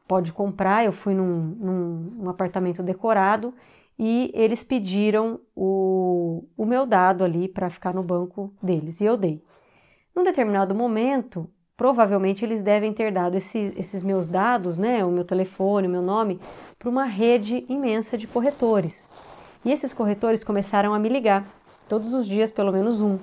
pode 0.07 0.33
comprar. 0.33 0.85
Eu 0.85 0.93
fui 0.93 1.15
num, 1.15 2.13
num, 2.19 2.29
apartamento 2.29 2.83
decorado 2.83 3.55
e 3.99 4.31
eles 4.35 4.63
pediram 4.63 5.41
o, 5.55 6.45
o 6.57 6.67
meu 6.67 6.85
dado 6.85 7.25
ali 7.25 7.49
para 7.49 7.71
ficar 7.71 7.95
no 7.95 8.03
banco 8.03 8.53
deles 8.63 9.01
e 9.01 9.05
eu 9.05 9.17
dei. 9.17 9.43
Num 10.15 10.25
determinado 10.25 10.75
momento, 10.75 11.49
provavelmente 11.83 12.45
eles 12.45 12.63
devem 12.63 12.93
ter 12.93 13.11
dado 13.11 13.37
esse, 13.37 13.75
esses 13.77 14.05
meus 14.05 14.29
dados, 14.29 14.79
né, 14.79 15.05
o 15.05 15.11
meu 15.11 15.25
telefone, 15.25 15.89
o 15.89 15.91
meu 15.91 16.01
nome, 16.01 16.39
para 16.79 16.89
uma 16.89 17.07
rede 17.07 17.65
imensa 17.69 18.17
de 18.17 18.29
corretores. 18.29 19.09
E 19.65 19.73
esses 19.73 19.93
corretores 19.93 20.45
começaram 20.45 20.95
a 20.95 20.99
me 21.01 21.09
ligar 21.09 21.45
todos 21.89 22.15
os 22.15 22.25
dias 22.25 22.53
pelo 22.53 22.71
menos 22.71 23.01
um. 23.01 23.19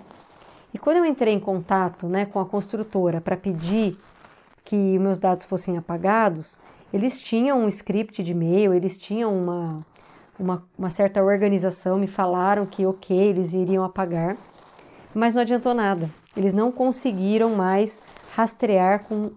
E 0.74 0.78
quando 0.78 0.98
eu 0.98 1.06
entrei 1.06 1.34
em 1.34 1.39
contato 1.39 2.06
né, 2.08 2.26
com 2.26 2.38
a 2.38 2.45
construtora 2.45 3.22
para 3.22 3.38
pedir 3.38 3.98
que 4.65 4.76
meus 4.76 5.19
dados 5.19 5.45
fossem 5.45 5.78
apagados, 5.78 6.58
eles 6.91 7.17
tinham 7.17 7.62
um 7.62 7.67
script 7.69 8.22
de 8.22 8.34
e-mail, 8.34 8.74
eles 8.74 8.98
tinham 8.98 9.34
uma, 9.34 9.86
uma, 10.38 10.63
uma 10.78 10.89
certa 10.89 11.24
organização, 11.24 11.98
me 11.98 12.08
falaram 12.08 12.65
que 12.65 12.86
ok, 12.86 13.17
eles 13.17 13.54
iriam 13.54 13.86
apagar, 13.86 14.36
mas 15.15 15.34
não 15.34 15.43
adiantou 15.43 15.74
nada. 15.74 16.10
Eles 16.36 16.54
não 16.54 16.74
conseguiram 16.74 17.56
mais 17.56 18.02
rastrear 18.39 19.04
com, 19.04 19.32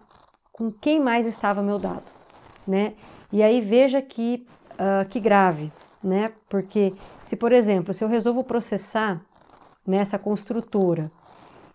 com 0.53 0.71
quem 0.71 1.01
mais 1.01 1.27
estava 1.27 1.61
meu 1.61 1.79
dado, 1.79 2.05
né? 2.67 2.95
E 3.33 3.43
aí 3.43 3.61
veja 3.61 4.01
que, 4.01 4.47
uh, 4.75 5.09
que 5.09 5.19
grave, 5.19 5.73
né? 6.03 6.33
Porque 6.49 6.95
se, 7.21 7.37
por 7.37 7.51
exemplo, 7.51 7.93
se 7.93 8.05
eu 8.05 8.09
resolvo 8.09 8.45
processar 8.45 9.21
nessa 9.85 10.19
construtora 10.19 11.11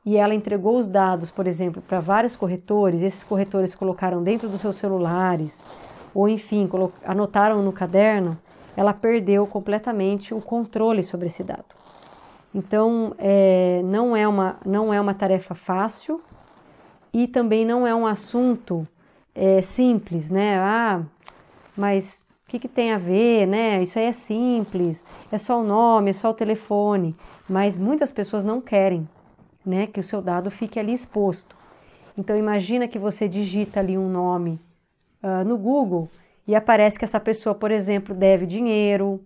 e 0.06 0.16
ela 0.16 0.34
entregou 0.34 0.78
os 0.78 0.88
dados, 0.88 1.30
por 1.30 1.48
exemplo, 1.48 1.82
para 1.82 2.00
vários 2.00 2.34
corretores, 2.34 3.02
esses 3.02 3.24
corretores 3.24 3.76
colocaram 3.76 4.24
dentro 4.24 4.48
dos 4.48 4.62
seus 4.62 4.78
celulares, 4.78 5.66
ou 6.14 6.30
enfim, 6.30 6.70
anotaram 7.04 7.62
no 7.62 7.74
caderno, 7.74 8.38
ela 8.78 8.94
perdeu 8.94 9.46
completamente 9.46 10.34
o 10.34 10.40
controle 10.40 11.04
sobre 11.04 11.28
esse 11.28 11.44
dado. 11.44 11.66
Então, 12.56 13.14
é, 13.18 13.82
não, 13.84 14.16
é 14.16 14.26
uma, 14.26 14.56
não 14.66 14.94
é 14.94 15.02
uma 15.02 15.14
tarefa 15.14 15.54
fácil 15.54 16.22
e 17.14 17.28
também 17.28 17.66
não 17.66 17.86
é 17.86 17.94
um 17.94 18.06
assunto 18.06 18.88
é, 19.34 19.62
simples, 19.62 20.30
né? 20.30 20.58
Ah, 20.60 21.04
mas 21.76 22.24
o 22.46 22.50
que, 22.50 22.60
que, 22.60 22.68
tem 22.68 22.92
a 22.92 22.98
ver, 22.98 23.46
né? 23.46 23.82
Isso 23.84 24.00
aí 24.00 24.06
é 24.06 24.12
simples, 24.12 25.06
é 25.32 25.38
só 25.38 25.62
o 25.62 25.64
nome, 25.64 26.12
é 26.12 26.14
só 26.14 26.32
o 26.32 26.34
telefone, 26.34 27.16
mas 27.48 27.78
muitas 27.78 28.12
pessoas 28.12 28.44
não 28.44 28.60
querem, 28.60 29.08
né, 29.66 29.86
que 29.88 30.00
o 30.00 30.04
seu 30.04 30.22
dado 30.22 30.50
fique 30.50 30.80
ali 30.80 30.94
exposto. 30.94 31.56
Então 32.18 32.36
imagina 32.36 32.88
que 32.88 32.98
você 32.98 33.28
digita 33.28 33.80
ali 33.80 33.98
um 33.98 34.10
nome 34.10 34.60
uh, 35.22 35.46
no 35.46 35.58
Google 35.58 36.10
e 36.48 36.56
aparece 36.56 36.98
que 36.98 37.06
essa 37.06 37.20
pessoa, 37.20 37.54
por 37.54 37.70
exemplo, 37.70 38.16
deve 38.16 38.46
dinheiro, 38.46 39.22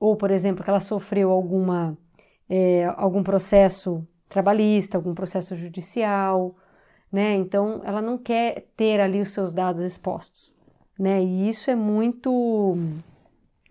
ou 0.00 0.16
por 0.16 0.30
exemplo 0.30 0.64
que 0.64 0.70
ela 0.70 0.80
sofreu 0.80 1.30
alguma 1.30 1.96
é, 2.48 2.92
algum 2.96 3.22
processo 3.22 4.06
trabalhista, 4.28 4.96
algum 4.96 5.14
processo 5.14 5.54
judicial, 5.54 6.54
né? 7.12 7.34
Então 7.34 7.82
ela 7.84 8.00
não 8.00 8.16
quer 8.16 8.66
ter 8.76 9.00
ali 9.00 9.20
os 9.20 9.30
seus 9.30 9.52
dados 9.52 9.82
expostos 9.82 10.56
né? 11.02 11.22
E 11.22 11.48
isso 11.48 11.70
é 11.70 11.74
muito 11.74 12.78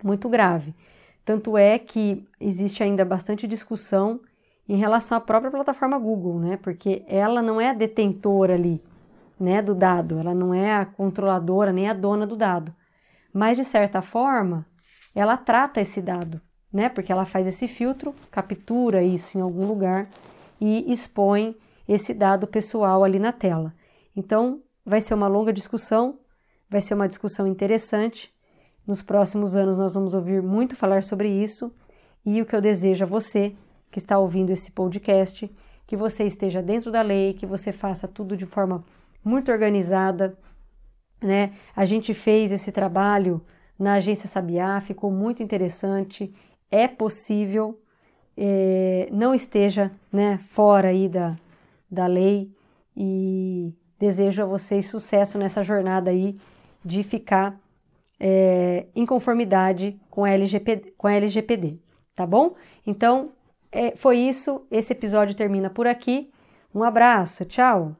muito 0.03 0.27
grave. 0.27 0.75
Tanto 1.23 1.57
é 1.57 1.77
que 1.79 2.27
existe 2.39 2.83
ainda 2.83 3.05
bastante 3.05 3.47
discussão 3.47 4.19
em 4.67 4.75
relação 4.75 5.17
à 5.17 5.21
própria 5.21 5.51
plataforma 5.51 5.97
Google, 5.97 6.39
né? 6.39 6.57
Porque 6.57 7.03
ela 7.07 7.41
não 7.41 7.61
é 7.61 7.69
a 7.69 7.73
detentora 7.73 8.55
ali, 8.55 8.83
né, 9.39 9.61
do 9.61 9.73
dado, 9.73 10.19
ela 10.19 10.33
não 10.33 10.53
é 10.53 10.73
a 10.73 10.85
controladora 10.85 11.71
nem 11.71 11.87
a 11.89 11.93
dona 11.93 12.27
do 12.27 12.35
dado. 12.35 12.73
Mas 13.33 13.57
de 13.57 13.63
certa 13.63 14.01
forma, 14.01 14.65
ela 15.15 15.37
trata 15.37 15.79
esse 15.79 16.01
dado, 16.01 16.41
né? 16.71 16.89
Porque 16.89 17.11
ela 17.11 17.25
faz 17.25 17.47
esse 17.47 17.67
filtro, 17.67 18.13
captura 18.29 19.03
isso 19.03 19.37
em 19.37 19.41
algum 19.41 19.65
lugar 19.67 20.09
e 20.59 20.91
expõe 20.91 21.55
esse 21.87 22.13
dado 22.13 22.47
pessoal 22.47 23.03
ali 23.03 23.19
na 23.19 23.31
tela. 23.31 23.73
Então, 24.15 24.61
vai 24.85 25.01
ser 25.01 25.13
uma 25.13 25.27
longa 25.27 25.53
discussão, 25.53 26.19
Vai 26.71 26.79
ser 26.79 26.93
uma 26.93 27.07
discussão 27.09 27.45
interessante. 27.45 28.33
Nos 28.87 29.01
próximos 29.01 29.57
anos 29.57 29.77
nós 29.77 29.93
vamos 29.93 30.13
ouvir 30.13 30.41
muito 30.41 30.73
falar 30.73 31.03
sobre 31.03 31.27
isso 31.27 31.69
e 32.25 32.41
o 32.41 32.45
que 32.45 32.55
eu 32.55 32.61
desejo 32.61 33.03
a 33.03 33.07
você 33.07 33.53
que 33.91 33.99
está 33.99 34.17
ouvindo 34.17 34.51
esse 34.51 34.71
podcast, 34.71 35.53
que 35.85 35.97
você 35.97 36.23
esteja 36.23 36.61
dentro 36.61 36.89
da 36.89 37.01
lei, 37.01 37.33
que 37.33 37.45
você 37.45 37.73
faça 37.73 38.07
tudo 38.07 38.37
de 38.37 38.45
forma 38.45 38.85
muito 39.21 39.51
organizada, 39.51 40.37
né? 41.21 41.51
A 41.75 41.83
gente 41.83 42.13
fez 42.13 42.53
esse 42.53 42.71
trabalho 42.71 43.41
na 43.77 43.95
agência 43.95 44.29
Sabiá, 44.29 44.79
ficou 44.79 45.11
muito 45.11 45.43
interessante. 45.43 46.33
É 46.71 46.87
possível, 46.87 47.81
é, 48.37 49.09
não 49.11 49.35
esteja, 49.35 49.91
né, 50.09 50.39
fora 50.47 50.87
aí 50.87 51.09
da, 51.09 51.37
da 51.91 52.07
lei 52.07 52.49
e 52.95 53.73
desejo 53.99 54.41
a 54.41 54.45
vocês 54.45 54.85
sucesso 54.85 55.37
nessa 55.37 55.61
jornada 55.61 56.09
aí 56.09 56.35
de 56.83 57.03
ficar 57.03 57.59
é, 58.19 58.85
em 58.95 59.05
conformidade 59.05 59.99
com 60.09 60.23
a, 60.23 60.29
LGPD, 60.29 60.93
com 60.97 61.07
a 61.07 61.13
LGPD, 61.13 61.77
tá 62.15 62.25
bom? 62.25 62.55
Então, 62.85 63.31
é, 63.71 63.95
foi 63.95 64.17
isso. 64.17 64.65
Esse 64.71 64.93
episódio 64.93 65.35
termina 65.35 65.69
por 65.69 65.87
aqui. 65.87 66.31
Um 66.73 66.83
abraço, 66.83 67.45
tchau! 67.45 67.95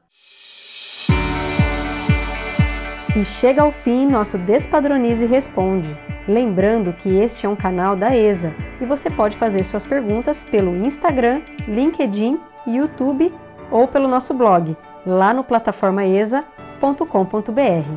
E 3.14 3.24
chega 3.24 3.62
ao 3.62 3.70
fim 3.70 4.06
nosso 4.06 4.38
Despadronize 4.38 5.26
Responde. 5.26 5.94
Lembrando 6.26 6.92
que 6.92 7.10
este 7.10 7.44
é 7.44 7.48
um 7.48 7.56
canal 7.56 7.94
da 7.94 8.16
ESA 8.16 8.54
e 8.80 8.86
você 8.86 9.10
pode 9.10 9.36
fazer 9.36 9.64
suas 9.64 9.84
perguntas 9.84 10.44
pelo 10.44 10.74
Instagram, 10.74 11.42
LinkedIn, 11.68 12.40
YouTube 12.66 13.32
ou 13.72 13.88
pelo 13.88 14.06
nosso 14.06 14.32
blog, 14.34 14.76
lá 15.06 15.32
no 15.34 15.42
plataformaesa.com.br. 15.42 17.90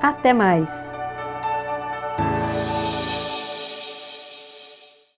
Até 0.00 0.32
mais! 0.32 1.01